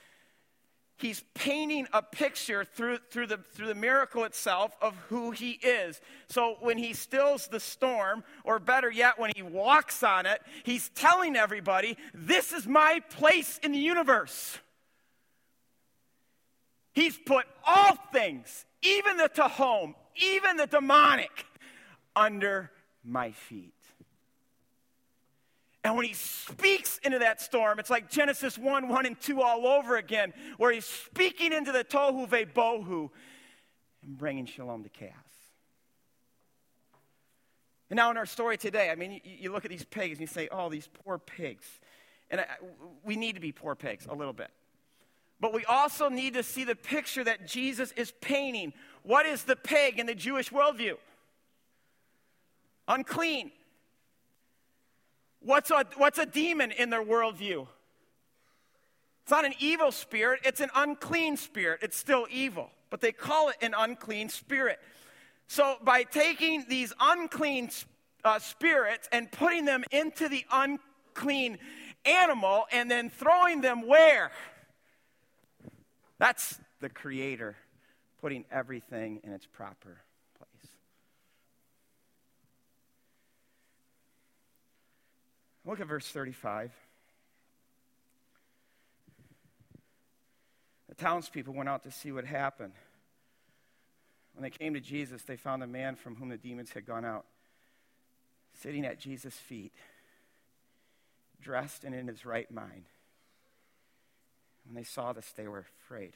He's 0.99 1.25
painting 1.35 1.89
a 1.93 2.03
picture 2.03 2.65
through, 2.65 2.99
through, 3.11 3.27
the, 3.27 3.39
through 3.39 3.67
the 3.67 3.75
miracle 3.75 4.25
itself 4.25 4.77
of 4.81 4.95
who 5.09 5.33
he 5.33 5.53
is. 5.53 6.01
So 6.29 6.57
when 6.61 6.79
he 6.79 6.93
stills 6.93 7.49
the 7.49 7.59
storm, 7.59 8.23
or 8.45 8.61
better 8.61 8.91
yet, 8.91 9.19
when 9.19 9.33
he 9.35 9.43
walks 9.43 10.03
on 10.03 10.27
it, 10.27 10.41
he's 10.63 10.91
telling 10.91 11.35
everybody, 11.35 11.97
This 12.15 12.53
is 12.53 12.69
my 12.69 13.01
place 13.11 13.59
in 13.65 13.73
the 13.73 13.79
universe. 13.79 14.59
He's 16.93 17.19
put 17.19 17.47
all 17.67 17.97
things, 18.13 18.67
even 18.83 19.17
the 19.17 19.29
Tehom, 19.29 19.95
even 20.15 20.57
the 20.57 20.67
demonic, 20.67 21.47
under 22.15 22.71
my 23.05 23.33
feet. 23.33 23.75
And 25.85 25.97
when 25.97 26.07
he 26.07 26.13
speaks 26.13 26.99
into 26.99 27.19
that 27.19 27.41
storm, 27.41 27.81
it's 27.81 27.91
like 27.91 28.09
Genesis 28.09 28.57
1 28.57 28.89
1 28.89 29.07
and 29.07 29.21
2 29.21 29.43
all 29.43 29.67
over 29.67 29.97
again, 29.97 30.33
where 30.57 30.71
he's 30.71 30.87
speaking 30.87 31.53
into 31.53 31.73
the 31.73 31.83
tohu 31.83 32.29
ve 32.29 32.45
bohu 32.45 33.11
and 34.05 34.17
bringing 34.17 34.47
shalom 34.47 34.85
to 34.85 34.89
chaos. 34.89 35.13
And 37.91 37.97
now, 37.97 38.11
in 38.11 38.17
our 38.17 38.27
story 38.27 38.57
today, 38.57 38.91
I 38.91 38.95
mean, 38.95 39.13
you, 39.13 39.21
you 39.25 39.53
look 39.53 39.65
at 39.65 39.71
these 39.71 39.85
pigs 39.85 40.13
and 40.13 40.21
you 40.21 40.27
say, 40.27 40.49
oh, 40.51 40.71
these 40.71 40.89
poor 41.05 41.19
pigs. 41.19 41.67
And 42.31 42.41
I, 42.41 42.47
we 43.05 43.17
need 43.17 43.35
to 43.35 43.41
be 43.41 43.53
poor 43.53 43.75
pigs 43.75 44.07
a 44.09 44.15
little 44.15 44.33
bit. 44.33 44.51
But 45.41 45.53
we 45.53 45.65
also 45.65 46.09
need 46.09 46.35
to 46.35 46.45
see 46.45 46.63
the 46.65 46.77
picture 46.77 47.25
that 47.25 47.47
Jesus 47.47 47.93
is 47.93 48.13
painting. 48.21 48.73
What 49.03 49.27
is 49.27 49.43
the 49.43 49.57
pig 49.57 49.99
in 49.99 50.07
the 50.07 50.15
Jewish 50.15 50.51
worldview? 50.51 50.95
Unclean. 52.89 53.51
What's 55.41 55.71
a, 55.71 55.85
what's 55.97 56.19
a 56.19 56.27
demon 56.27 56.71
in 56.71 56.91
their 56.91 57.05
worldview? 57.05 57.67
It's 59.23 59.31
not 59.31 59.45
an 59.45 59.55
evil 59.61 59.93
spirit, 59.93 60.41
it's 60.45 60.61
an 60.61 60.71
unclean 60.75 61.37
spirit. 61.37 61.81
It's 61.83 61.97
still 61.97 62.27
evil, 62.31 62.71
but 62.91 63.01
they 63.01 63.13
call 63.13 63.51
it 63.51 63.57
an 63.63 63.75
unclean 63.77 64.29
spirit. 64.29 64.81
So, 65.47 65.77
by 65.83 66.05
taking 66.05 66.65
these 66.69 66.93
unclean 67.01 67.71
uh, 68.25 68.39
spirits 68.39 69.09
and 69.13 69.31
putting 69.31 69.65
them 69.65 69.85
into 69.91 70.29
the 70.29 70.45
unclean 70.51 71.59
animal 72.05 72.65
and 72.73 72.91
then 72.91 73.11
throwing 73.11 73.61
them 73.61 73.87
where? 73.87 74.33
That's 76.19 76.59
the 76.81 76.89
Creator 76.89 77.57
putting 78.21 78.45
everything 78.51 79.21
in 79.25 79.33
its 79.33 79.47
proper 79.47 79.99
Look 85.65 85.81
at 85.81 85.87
verse 85.87 86.07
35. 86.09 86.73
The 90.89 90.95
townspeople 90.95 91.55
went 91.55 91.69
out 91.69 91.85
to 91.85 91.91
see 91.91 92.13
what 92.13 92.25
happened. 92.25 92.75
When 94.35 94.43
they 94.43 94.51
came 94.51 94.75
to 94.75 94.81
Jesus, 94.81 95.23
they 95.23 95.37
found 95.37 95.63
the 95.63 95.67
man 95.67 95.95
from 95.97 96.17
whom 96.17 96.29
the 96.29 96.37
demons 96.37 96.73
had 96.73 96.87
gone 96.87 97.05
out 97.05 97.27
sitting 98.61 98.85
at 98.85 98.99
Jesus' 98.99 99.35
feet, 99.35 99.73
dressed 101.41 101.85
and 101.85 101.95
in 101.95 102.07
his 102.07 102.27
right 102.27 102.51
mind. 102.51 102.85
When 104.67 104.75
they 104.75 104.85
saw 104.85 105.13
this, 105.13 105.33
they 105.33 105.49
were 105.49 105.65
afraid. 105.85 106.15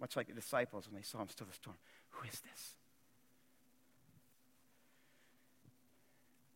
Much 0.00 0.16
like 0.16 0.26
the 0.26 0.34
disciples 0.34 0.86
when 0.88 0.96
they 0.96 1.04
saw 1.04 1.20
him 1.22 1.28
still 1.28 1.46
the 1.46 1.54
storm. 1.54 1.76
Who 2.10 2.26
is 2.26 2.40
this? 2.40 2.72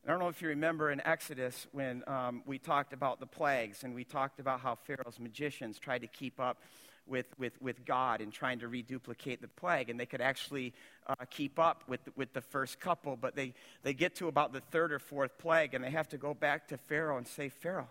I 0.09 0.11
don't 0.11 0.21
know 0.21 0.29
if 0.29 0.40
you 0.40 0.49
remember 0.49 0.90
in 0.90 1.07
Exodus 1.07 1.66
when 1.73 2.03
um, 2.07 2.42
we 2.47 2.59
talked 2.59 2.94
about 2.94 3.21
the 3.21 3.27
plagues 3.27 3.85
and 3.85 3.94
we 3.94 4.05
talked 4.05 4.40
about 4.40 4.61
how 4.61 4.75
Pharaoh's 4.75 5.21
magicians 5.21 5.79
tried 5.79 5.99
to 5.99 6.07
keep 6.07 6.40
up 6.40 6.62
with, 7.07 7.27
with, 7.38 7.61
with 7.61 7.85
God 7.85 8.23
and 8.23 8.33
trying 8.33 8.61
to 8.61 8.68
reduplicate 8.68 9.42
the 9.42 9.49
plague. 9.49 9.90
And 9.90 10.01
they 10.01 10.07
could 10.07 10.23
actually 10.23 10.73
uh, 11.07 11.27
keep 11.29 11.59
up 11.59 11.85
with, 11.88 12.01
with 12.16 12.33
the 12.33 12.40
first 12.40 12.81
couple, 12.81 13.16
but 13.16 13.37
they, 13.37 13.53
they 13.83 13.92
get 13.92 14.14
to 14.14 14.29
about 14.29 14.55
the 14.55 14.62
third 14.71 14.94
or 14.94 14.99
fourth 14.99 15.37
plague 15.37 15.75
and 15.75 15.85
they 15.85 15.90
have 15.90 16.09
to 16.09 16.16
go 16.16 16.33
back 16.33 16.68
to 16.68 16.79
Pharaoh 16.79 17.18
and 17.18 17.29
say, 17.29 17.51
Pharaoh, 17.51 17.90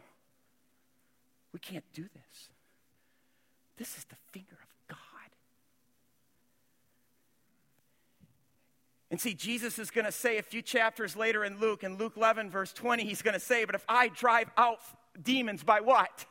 we 1.54 1.60
can't 1.60 1.86
do 1.94 2.02
this. 2.02 2.50
This 3.78 3.96
is 3.96 4.06
the 4.06 4.18
finger 4.32 4.58
of 4.60 4.78
And 9.10 9.22
see, 9.22 9.34
Jesus 9.34 9.80
is 9.80 9.90
going 9.90 10.06
to 10.06 10.12
say 10.12 10.38
a 10.38 10.44
few 10.44 10.62
chapters 10.62 11.16
later 11.16 11.46
in 11.46 11.60
Luke, 11.60 11.84
in 11.84 11.98
Luke 11.98 12.14
11, 12.18 12.52
verse 12.52 12.74
20, 12.74 13.06
he's 13.06 13.22
going 13.22 13.34
to 13.34 13.40
say, 13.40 13.64
But 13.64 13.76
if 13.76 13.86
I 13.88 14.10
drive 14.10 14.50
out 14.58 14.80
demons 15.22 15.64
by 15.64 15.80
what? 15.80 16.26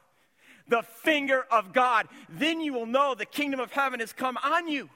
The 0.68 0.82
finger 0.82 1.46
of 1.50 1.72
God, 1.72 2.08
then 2.28 2.60
you 2.60 2.74
will 2.74 2.86
know 2.86 3.14
the 3.14 3.24
kingdom 3.24 3.60
of 3.60 3.72
heaven 3.72 4.00
has 4.00 4.12
come 4.12 4.36
on 4.42 4.68
you. 4.68 4.90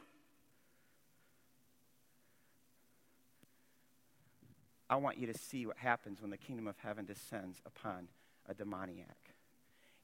I 4.90 4.96
want 4.96 5.18
you 5.18 5.28
to 5.28 5.38
see 5.38 5.66
what 5.66 5.76
happens 5.76 6.20
when 6.20 6.30
the 6.30 6.36
kingdom 6.36 6.66
of 6.66 6.76
heaven 6.78 7.06
descends 7.06 7.62
upon 7.64 8.08
a 8.48 8.54
demoniac. 8.54 9.16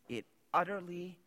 It 0.09 0.25
utterly 0.55 1.19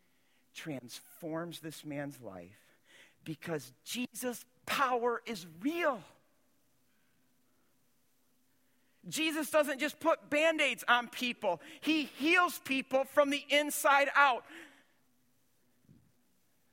transforms 0.55 1.59
this 1.59 1.83
man's 1.85 2.19
life 2.21 2.77
because 3.25 3.73
Jesus' 3.83 4.45
power 4.65 5.21
is 5.25 5.45
real. 5.61 6.01
Jesus 9.09 9.49
doesn't 9.49 9.79
just 9.79 9.99
put 9.99 10.29
band 10.29 10.61
aids 10.61 10.83
on 10.87 11.07
people, 11.07 11.61
He 11.81 12.03
heals 12.03 12.59
people 12.63 13.03
from 13.03 13.29
the 13.29 13.43
inside 13.49 14.09
out. 14.15 14.45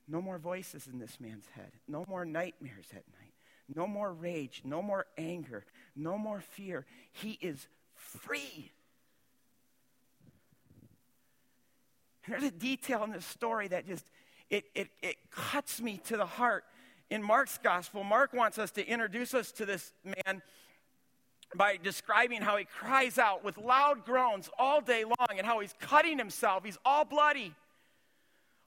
No 0.07 0.21
more 0.21 0.37
voices 0.37 0.87
in 0.87 0.99
this 0.99 1.19
man's 1.19 1.45
head, 1.53 1.71
no 1.87 2.05
more 2.07 2.23
nightmares 2.23 2.87
at 2.91 3.03
night, 3.19 3.33
no 3.75 3.85
more 3.85 4.13
rage, 4.13 4.61
no 4.63 4.81
more 4.81 5.05
anger, 5.17 5.65
no 5.95 6.17
more 6.17 6.39
fear. 6.39 6.85
He 7.11 7.37
is 7.41 7.67
free. 7.93 8.71
And 12.25 12.33
there's 12.33 12.43
a 12.43 12.51
detail 12.51 13.03
in 13.03 13.11
this 13.11 13.25
story 13.25 13.67
that 13.69 13.87
just 13.87 14.05
it, 14.49 14.65
it, 14.75 14.89
it 15.01 15.17
cuts 15.31 15.81
me 15.81 15.99
to 16.05 16.17
the 16.17 16.25
heart. 16.25 16.63
In 17.09 17.23
Mark's 17.23 17.57
gospel, 17.57 18.03
Mark 18.03 18.33
wants 18.33 18.57
us 18.57 18.71
to 18.71 18.85
introduce 18.85 19.33
us 19.33 19.51
to 19.53 19.65
this 19.65 19.93
man 20.03 20.41
by 21.55 21.77
describing 21.81 22.41
how 22.41 22.57
he 22.57 22.65
cries 22.65 23.17
out 23.17 23.43
with 23.43 23.57
loud 23.57 24.05
groans 24.05 24.49
all 24.59 24.81
day 24.81 25.03
long 25.03 25.37
and 25.37 25.45
how 25.45 25.59
he's 25.59 25.73
cutting 25.79 26.17
himself. 26.17 26.63
He's 26.63 26.77
all 26.85 27.05
bloody. 27.05 27.55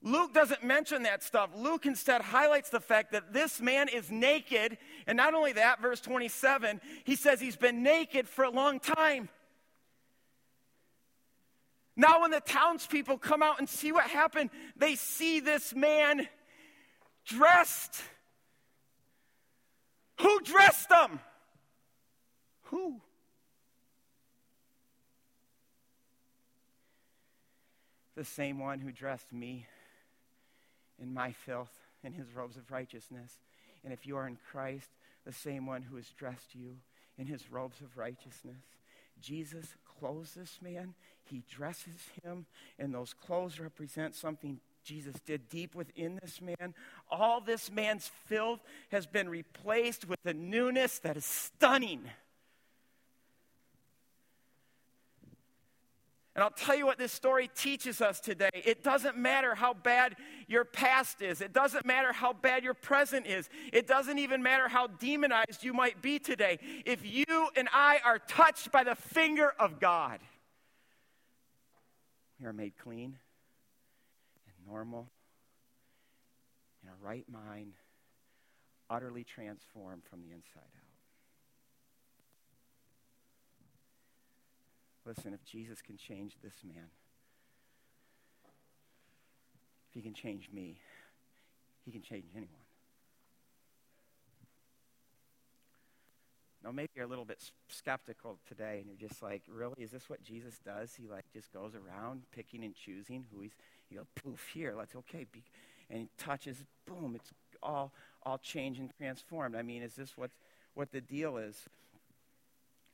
Luke 0.02 0.32
doesn't 0.32 0.64
mention 0.64 1.02
that 1.02 1.22
stuff. 1.22 1.50
Luke 1.54 1.84
instead 1.84 2.22
highlights 2.22 2.70
the 2.70 2.80
fact 2.80 3.12
that 3.12 3.34
this 3.34 3.60
man 3.60 3.88
is 3.88 4.10
naked. 4.10 4.78
And 5.06 5.16
not 5.16 5.34
only 5.34 5.52
that, 5.52 5.82
verse 5.82 6.00
27, 6.00 6.80
he 7.04 7.16
says 7.16 7.38
he's 7.38 7.56
been 7.56 7.82
naked 7.82 8.26
for 8.26 8.44
a 8.44 8.50
long 8.50 8.80
time. 8.80 9.28
Now, 11.96 12.22
when 12.22 12.30
the 12.30 12.40
townspeople 12.40 13.18
come 13.18 13.42
out 13.42 13.58
and 13.58 13.68
see 13.68 13.92
what 13.92 14.04
happened, 14.04 14.48
they 14.74 14.94
see 14.94 15.40
this 15.40 15.74
man 15.74 16.26
dressed. 17.26 18.00
Who 20.20 20.40
dressed 20.40 20.90
him? 20.90 21.20
Who? 22.70 23.00
The 28.16 28.24
same 28.24 28.58
one 28.58 28.80
who 28.80 28.92
dressed 28.92 29.32
me 29.32 29.66
in 31.00 31.12
my 31.14 31.32
filth 31.32 31.72
in 32.04 32.12
his 32.12 32.34
robes 32.34 32.56
of 32.56 32.70
righteousness. 32.70 33.38
And 33.82 33.92
if 33.92 34.06
you 34.06 34.16
are 34.16 34.26
in 34.26 34.38
Christ, 34.50 34.88
the 35.24 35.32
same 35.32 35.66
one 35.66 35.82
who 35.82 35.96
has 35.96 36.08
dressed 36.10 36.54
you 36.54 36.76
in 37.18 37.26
his 37.26 37.50
robes 37.50 37.80
of 37.80 37.96
righteousness. 37.96 38.62
Jesus 39.20 39.66
clothes 39.98 40.34
this 40.34 40.58
man, 40.62 40.94
he 41.24 41.42
dresses 41.50 42.08
him, 42.22 42.46
and 42.78 42.94
those 42.94 43.14
clothes 43.14 43.60
represent 43.60 44.14
something 44.14 44.60
Jesus 44.84 45.14
did 45.26 45.48
deep 45.48 45.74
within 45.74 46.18
this 46.22 46.40
man. 46.40 46.74
All 47.10 47.40
this 47.40 47.70
man's 47.70 48.10
filth 48.26 48.60
has 48.90 49.06
been 49.06 49.28
replaced 49.28 50.08
with 50.08 50.24
a 50.24 50.32
newness 50.32 50.98
that 51.00 51.16
is 51.16 51.24
stunning. 51.26 52.08
And 56.40 56.44
I'll 56.46 56.50
tell 56.52 56.74
you 56.74 56.86
what 56.86 56.96
this 56.96 57.12
story 57.12 57.50
teaches 57.54 58.00
us 58.00 58.18
today. 58.18 58.48
It 58.54 58.82
doesn't 58.82 59.14
matter 59.14 59.54
how 59.54 59.74
bad 59.74 60.16
your 60.48 60.64
past 60.64 61.20
is, 61.20 61.42
it 61.42 61.52
doesn't 61.52 61.84
matter 61.84 62.14
how 62.14 62.32
bad 62.32 62.64
your 62.64 62.72
present 62.72 63.26
is, 63.26 63.50
it 63.74 63.86
doesn't 63.86 64.18
even 64.18 64.42
matter 64.42 64.66
how 64.66 64.86
demonized 64.86 65.62
you 65.62 65.74
might 65.74 66.00
be 66.00 66.18
today. 66.18 66.58
If 66.86 67.04
you 67.04 67.50
and 67.56 67.68
I 67.74 67.98
are 68.06 68.18
touched 68.18 68.72
by 68.72 68.84
the 68.84 68.94
finger 68.94 69.52
of 69.58 69.80
God, 69.80 70.20
we 72.40 72.46
are 72.46 72.54
made 72.54 72.72
clean 72.78 73.18
and 74.46 74.66
normal 74.66 75.10
in 76.82 76.88
our 76.88 76.96
right 77.02 77.26
mind, 77.30 77.74
utterly 78.88 79.24
transformed 79.24 80.04
from 80.08 80.22
the 80.22 80.28
inside 80.32 80.72
out. 80.74 80.79
Listen, 85.10 85.34
if 85.34 85.44
Jesus 85.44 85.82
can 85.82 85.96
change 85.96 86.36
this 86.40 86.54
man, 86.64 86.84
if 89.88 89.94
he 89.94 90.02
can 90.02 90.14
change 90.14 90.48
me, 90.52 90.78
he 91.84 91.90
can 91.90 92.00
change 92.00 92.26
anyone. 92.36 92.62
Now, 96.62 96.70
maybe 96.70 96.90
you're 96.94 97.06
a 97.06 97.08
little 97.08 97.24
bit 97.24 97.42
skeptical 97.66 98.38
today, 98.46 98.78
and 98.78 98.86
you're 98.86 99.08
just 99.08 99.20
like, 99.20 99.42
really? 99.48 99.74
Is 99.78 99.90
this 99.90 100.08
what 100.08 100.22
Jesus 100.22 100.60
does? 100.64 100.94
He 100.94 101.08
like 101.08 101.24
just 101.32 101.52
goes 101.52 101.72
around 101.74 102.22
picking 102.30 102.62
and 102.62 102.72
choosing 102.72 103.24
who 103.32 103.40
he's. 103.40 103.56
you 103.90 103.96
goes 103.96 104.06
poof 104.14 104.48
here. 104.54 104.76
Let's 104.78 104.94
okay, 104.94 105.26
and 105.88 105.98
he 106.02 106.08
touches. 106.18 106.62
Boom! 106.86 107.16
It's 107.16 107.32
all 107.64 107.92
all 108.22 108.38
changed 108.38 108.78
and 108.78 108.92
transformed. 108.96 109.56
I 109.56 109.62
mean, 109.62 109.82
is 109.82 109.96
this 109.96 110.16
what 110.16 110.30
what 110.74 110.92
the 110.92 111.00
deal 111.00 111.36
is? 111.36 111.68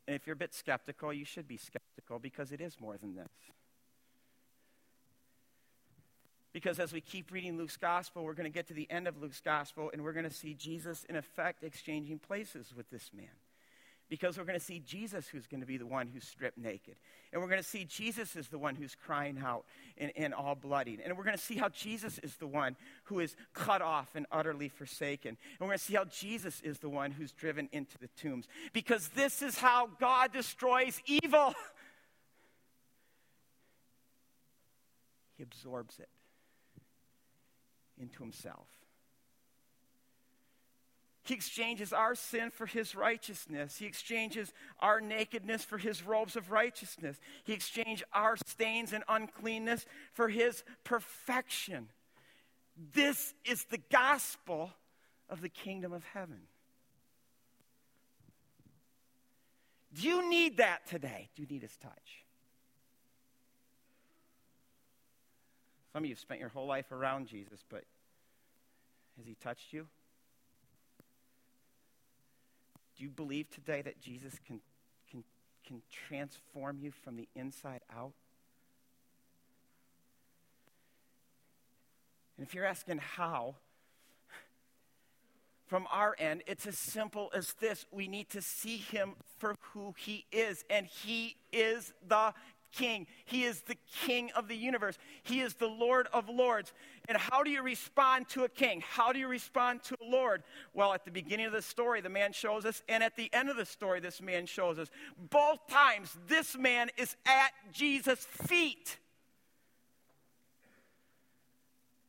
And 0.07 0.15
if 0.15 0.27
you're 0.27 0.35
a 0.35 0.37
bit 0.37 0.55
skeptical, 0.55 1.13
you 1.13 1.25
should 1.25 1.49
be 1.49 1.57
skeptical 1.57 2.19
because 2.19 2.53
it 2.53 2.61
is 2.61 2.81
more 2.81 2.97
than 2.97 3.15
this. 3.15 3.29
Because 6.53 6.79
as 6.79 6.93
we 6.93 7.01
keep 7.01 7.33
reading 7.33 7.59
Luke's 7.59 7.77
gospel, 7.77 8.25
we're 8.25 8.35
going 8.35 8.51
to 8.51 8.55
get 8.55 8.67
to 8.69 8.75
the 8.75 8.91
end 8.91 9.07
of 9.07 9.21
Luke's 9.21 9.41
gospel 9.41 9.91
and 9.93 10.03
we're 10.03 10.13
going 10.13 10.25
to 10.25 10.31
see 10.31 10.55
Jesus, 10.55 11.05
in 11.05 11.17
effect, 11.17 11.63
exchanging 11.63 12.19
places 12.19 12.73
with 12.75 12.89
this 12.91 13.11
man 13.15 13.27
because 14.09 14.39
we're 14.39 14.45
going 14.45 14.59
to 14.59 14.65
see 14.65 14.79
Jesus 14.79 15.27
who's 15.29 15.47
going 15.47 15.61
to 15.61 15.67
be 15.67 15.77
the 15.77 15.87
one 15.87 16.07
who's 16.07 16.27
stripped 16.27 16.59
naked. 16.59 16.97
And 17.33 17.43
we're 17.43 17.49
going 17.49 17.63
to 17.63 17.69
see 17.69 17.85
Jesus 17.85 18.37
is 18.37 18.49
the 18.49 18.59
one 18.59 18.77
who's 18.77 18.95
crying 18.95 19.39
out 19.45 19.65
and, 19.99 20.13
and 20.17 20.33
all 20.33 20.55
bloodied. 20.55 21.01
And 21.05 21.17
we're 21.17 21.25
going 21.25 21.37
to 21.37 21.43
see 21.43 21.57
how 21.57 21.69
Jesus 21.69 22.19
is 22.19 22.37
the 22.37 22.47
one 22.47 22.77
who 23.05 23.19
is 23.19 23.35
cut 23.53 23.83
off 23.83 24.15
and 24.15 24.27
utterly 24.31 24.69
forsaken. 24.69 25.31
And 25.31 25.61
we're 25.61 25.67
going 25.67 25.79
to 25.79 25.85
see 25.85 25.95
how 25.95 26.05
Jesus 26.05 26.61
is 26.63 26.79
the 26.79 26.89
one 26.89 27.11
who's 27.11 27.33
driven 27.33 27.69
into 27.73 27.99
the 27.99 28.09
tombs. 28.21 28.47
Because 28.73 29.09
this 29.09 29.43
is 29.43 29.59
how 29.59 29.89
God 29.99 30.33
destroys 30.33 31.01
evil. 31.07 31.55
He 35.37 35.43
absorbs 35.43 35.99
it 35.99 36.09
into 37.99 38.23
himself. 38.23 38.69
He 41.27 41.35
exchanges 41.35 41.93
our 41.93 42.15
sin 42.15 42.51
for 42.51 42.67
his 42.67 42.95
righteousness. 42.95 43.77
He 43.79 43.87
exchanges 43.87 44.53
our 44.79 45.01
nakedness 45.01 45.65
for 45.65 45.77
his 45.77 46.05
robes 46.05 46.37
of 46.37 46.53
righteousness. 46.53 47.19
He 47.43 47.53
exchanged 47.53 48.05
our 48.13 48.37
stains 48.37 48.93
and 48.93 49.03
uncleanness 49.09 49.87
for 50.13 50.29
his 50.29 50.63
perfection. 50.85 51.89
This 52.95 53.35
is 53.45 53.65
the 53.65 53.81
gospel 53.91 54.71
of 55.29 55.41
the 55.41 55.49
kingdom 55.49 55.93
of 55.93 56.05
heaven. 56.15 56.43
Do 59.95 60.07
you 60.07 60.31
need 60.31 60.59
that 60.59 60.87
today? 60.87 61.29
Do 61.35 61.43
you 61.43 61.49
need 61.49 61.63
his 61.63 61.77
touch? 61.79 62.25
Some 65.93 66.05
of 66.05 66.07
you 66.07 66.13
have 66.13 66.21
spent 66.21 66.39
your 66.39 66.51
whole 66.51 66.67
life 66.67 66.93
around 66.93 67.27
Jesus, 67.27 67.65
but 67.69 67.83
has 69.17 69.27
he 69.27 69.35
touched 69.35 69.73
you? 69.73 69.89
Do 72.97 73.05
you 73.05 73.11
believe 73.11 73.51
today 73.51 73.83
that 73.83 74.01
Jesus 74.01 74.35
can, 74.47 74.61
can, 75.11 75.23
can 75.67 75.83
transform 75.91 76.79
you 76.81 76.91
from 76.91 77.17
the 77.17 77.29
inside 77.35 77.81
out? 77.95 78.13
And 82.37 82.47
if 82.47 82.55
you're 82.55 82.65
asking 82.65 82.99
how, 82.99 83.57
from 85.67 85.87
our 85.91 86.15
end, 86.19 86.43
it's 86.47 86.67
as 86.67 86.79
simple 86.79 87.31
as 87.35 87.55
this. 87.61 87.87
We 87.91 88.09
need 88.09 88.29
to 88.31 88.41
see 88.41 88.77
him 88.77 89.15
for 89.39 89.57
who 89.73 89.95
he 89.99 90.27
is, 90.31 90.65
and 90.71 90.87
he 90.87 91.37
is 91.53 91.93
the 92.07 92.33
king. 92.77 93.07
He 93.25 93.45
is 93.45 93.63
the 93.63 93.77
king 94.05 94.31
of 94.37 94.49
the 94.49 94.57
universe. 94.57 94.99
He 95.23 95.41
is 95.41 95.55
the 95.55 95.67
Lord 95.67 96.07
of 96.13 96.29
lords. 96.29 96.73
And 97.09 97.17
how 97.17 97.43
do 97.43 97.51
you 97.51 97.63
respond 97.63 98.29
to 98.31 98.45
a 98.45 98.49
king? 98.49 98.83
How 98.87 99.13
do 99.13 99.19
you 99.19 99.29
respond 99.29 99.83
to 99.85 99.97
a 100.01 100.05
Lord? 100.05 100.43
Well, 100.75 100.93
at 100.93 101.05
the 101.05 101.11
beginning 101.11 101.47
of 101.47 101.53
the 101.53 101.63
story, 101.63 102.01
the 102.01 102.09
man 102.09 102.33
shows 102.33 102.65
us, 102.65 102.83
and 102.89 103.03
at 103.03 103.17
the 103.17 103.33
end 103.33 103.49
of 103.49 103.57
the 103.57 103.67
story, 103.67 104.01
this 104.01 104.21
man 104.21 104.47
shows 104.47 104.79
us. 104.79 104.89
Both 105.31 105.67
times, 105.69 106.17
this 106.29 106.57
man 106.57 106.91
is 106.97 107.17
at 107.27 107.53
Jesus' 107.73 108.25
feet. 108.25 108.99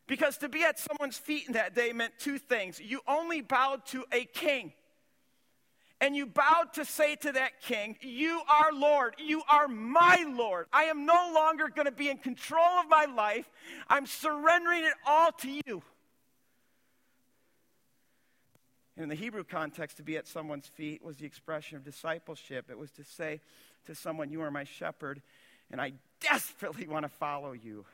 Because 0.08 0.38
to 0.38 0.50
be 0.50 0.64
at 0.64 0.80
someone's 0.80 1.18
feet 1.18 1.48
in 1.48 1.54
that 1.54 1.76
day 1.76 1.92
meant 1.92 2.14
two 2.18 2.38
things. 2.38 2.80
You 2.80 3.02
only 3.08 3.42
bowed 3.42 3.86
to 3.88 4.06
a 4.12 4.24
king 4.24 4.74
and 6.00 6.16
you 6.16 6.28
bowed 6.28 6.74
to 6.74 6.86
say 6.86 7.16
to 7.18 7.32
that 7.32 7.62
king, 7.62 7.98
You 8.02 8.42
are 8.48 8.72
Lord. 8.72 9.16
You 9.18 9.42
are 9.50 9.68
my 9.68 10.26
Lord. 10.28 10.68
I 10.72 10.84
am 10.84 11.06
no 11.06 11.32
longer 11.34 11.70
going 11.70 11.86
to 11.86 11.92
be 11.92 12.10
in 12.10 12.18
control 12.18 12.80
of 12.80 12.88
my 12.90 13.06
life. 13.06 13.50
I'm 13.88 14.06
surrendering 14.06 14.84
it 14.84 14.94
all 15.06 15.32
to 15.32 15.50
you. 15.50 15.82
And 18.96 19.04
in 19.04 19.10
the 19.10 19.16
Hebrew 19.16 19.44
context, 19.44 19.98
to 19.98 20.04
be 20.04 20.18
at 20.18 20.28
someone's 20.28 20.68
feet 20.68 21.04
was 21.04 21.18
the 21.18 21.26
expression 21.26 21.78
of 21.78 21.84
discipleship. 21.84 22.70
It 22.70 22.78
was 22.78 22.92
to 22.92 23.04
say 23.04 23.42
to 23.86 23.96
someone, 23.96 24.30
You 24.30 24.42
are 24.42 24.52
my 24.52 24.66
shepherd, 24.66 25.22
and 25.72 25.82
I 25.82 25.94
desperately 26.20 26.88
want 26.88 27.04
to 27.06 27.10
follow 27.10 27.54
you. 27.54 27.86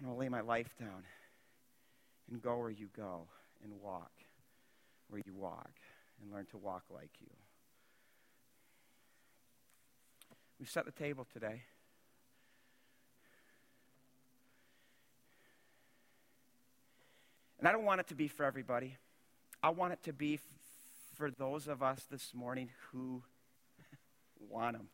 I 0.00 0.06
want 0.06 0.16
to 0.16 0.20
lay 0.20 0.28
my 0.28 0.40
life 0.40 0.74
down 0.78 1.04
and 2.30 2.42
go 2.42 2.58
where 2.58 2.70
you 2.70 2.88
go 2.94 3.26
and 3.62 3.72
walk 3.82 4.10
where 5.10 5.20
you 5.26 5.34
walk 5.34 5.72
and 6.20 6.32
learn 6.32 6.46
to 6.46 6.58
walk 6.58 6.84
like 6.90 7.10
you. 7.20 7.28
We've 10.58 10.68
set 10.68 10.84
the 10.84 10.92
table 10.92 11.26
today. 11.32 11.62
And 17.58 17.68
I 17.68 17.72
don't 17.72 17.84
want 17.84 18.00
it 18.00 18.08
to 18.08 18.14
be 18.14 18.28
for 18.28 18.44
everybody. 18.44 18.96
I 19.62 19.70
want 19.70 19.92
it 19.92 20.02
to 20.04 20.12
be 20.12 20.34
f- 20.34 20.40
for 21.14 21.30
those 21.30 21.68
of 21.68 21.82
us 21.82 22.04
this 22.10 22.32
morning 22.34 22.70
who 22.90 23.22
want 24.50 24.76
them. 24.76 24.88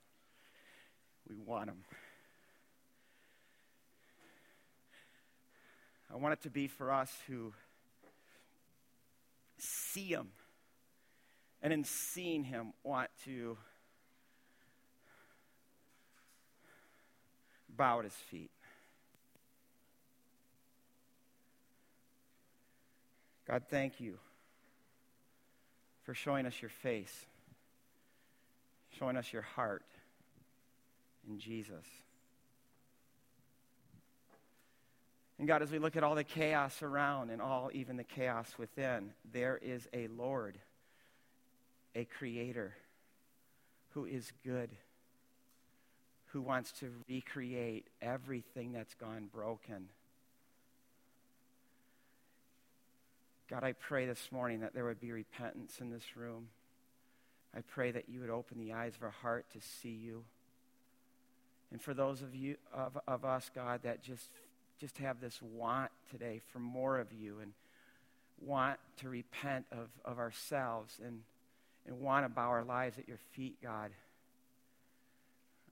We 1.29 1.37
want 1.37 1.67
them. 1.67 1.85
I 6.13 6.17
want 6.17 6.33
it 6.33 6.43
to 6.43 6.51
be 6.51 6.67
for 6.69 6.93
us 6.93 7.13
who 7.27 7.53
see 9.59 10.09
Him 10.09 10.29
and 11.67 11.73
in 11.73 11.83
seeing 11.83 12.45
him, 12.45 12.73
want 12.85 13.11
to 13.25 13.57
bow 17.69 17.99
at 17.99 18.05
his 18.05 18.15
feet. 18.15 18.53
God, 23.49 23.65
thank 23.69 23.99
you 23.99 24.17
for 26.05 26.15
showing 26.15 26.47
us 26.47 26.55
your 26.63 26.69
face, 26.69 27.27
showing 28.97 29.17
us 29.17 29.33
your 29.33 29.43
heart 29.43 29.83
in 31.29 31.41
Jesus. 31.41 31.85
And 35.41 35.49
God, 35.49 35.63
as 35.63 35.73
we 35.73 35.81
look 35.81 35.97
at 35.97 36.05
all 36.05 36.15
the 36.15 36.23
chaos 36.23 36.81
around 36.81 37.31
and 37.31 37.43
all, 37.43 37.71
even 37.75 37.97
the 37.97 38.05
chaos 38.05 38.55
within, 38.57 39.11
there 39.33 39.59
is 39.61 39.89
a 39.93 40.07
Lord 40.07 40.61
a 41.97 42.05
creator 42.05 42.75
who 43.95 44.05
is 44.05 44.31
good, 44.45 44.71
who 46.27 46.43
wants 46.43 46.71
to 46.73 46.91
recreate 47.09 47.87
everything 48.03 48.73
that's 48.73 48.95
gone 48.95 49.29
broken. 49.33 49.89
God, 53.49 53.65
I 53.65 53.73
pray 53.73 54.07
this 54.07 54.31
morning 54.31 54.61
that 54.61 54.75
there 54.75 54.85
would 54.85 55.01
be 55.01 55.13
repentance 55.13 55.79
in 55.81 55.91
this 55.91 56.17
room. 56.17 56.49
I 57.57 57.61
pray 57.61 57.91
that 57.93 58.09
you 58.09 58.21
would 58.21 58.29
open 58.29 58.59
the 58.59 58.75
eyes 58.75 58.95
of 58.97 59.03
our 59.03 59.15
heart 59.23 59.47
to 59.55 59.61
see 59.61 59.89
you. 59.89 60.25
And 61.73 61.81
for 61.81 61.95
those 61.95 62.21
of 62.21 62.35
you 62.35 62.57
of, 62.73 62.99
of 63.09 63.25
us, 63.25 63.51
God, 63.55 63.81
that 63.85 64.03
just 64.03 64.29
just 64.79 64.99
have 64.99 65.21
this 65.21 65.41
want 65.41 65.91
today 66.11 66.43
for 66.53 66.59
more 66.59 66.99
of 66.99 67.13
you 67.13 67.39
and 67.41 67.53
want 68.41 68.79
to 68.99 69.09
repent 69.09 69.65
of, 69.73 69.89
of 70.05 70.19
ourselves 70.19 71.01
and 71.03 71.23
and 71.87 72.01
want 72.01 72.25
to 72.25 72.29
bow 72.29 72.49
our 72.49 72.65
lives 72.65 72.99
at 72.99 73.09
your 73.09 73.19
feet, 73.33 73.57
God. 73.63 73.91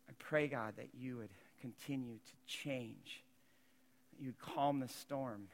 I 0.08 0.12
pray, 0.18 0.46
God, 0.46 0.74
that 0.76 0.88
you 0.94 1.16
would 1.16 1.30
continue 1.60 2.16
to 2.16 2.32
change, 2.46 3.22
that 4.12 4.22
you 4.22 4.28
would 4.28 4.38
calm 4.38 4.80
the 4.80 4.88
storm, 4.88 5.48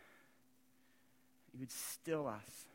you 1.53 1.61
would 1.61 1.71
still 1.71 2.27
us, 2.27 2.67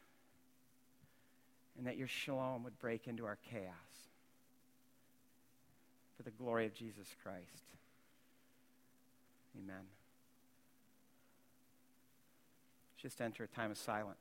and 1.77 1.86
that 1.86 1.97
your 1.97 2.07
shalom 2.07 2.63
would 2.63 2.79
break 2.79 3.07
into 3.07 3.25
our 3.25 3.38
chaos 3.49 3.73
for 6.15 6.23
the 6.23 6.31
glory 6.31 6.65
of 6.65 6.73
Jesus 6.73 7.07
Christ. 7.23 7.65
Amen. 9.57 9.83
Just 12.97 13.21
enter 13.21 13.43
a 13.43 13.47
time 13.47 13.71
of 13.71 13.77
silence. 13.77 14.17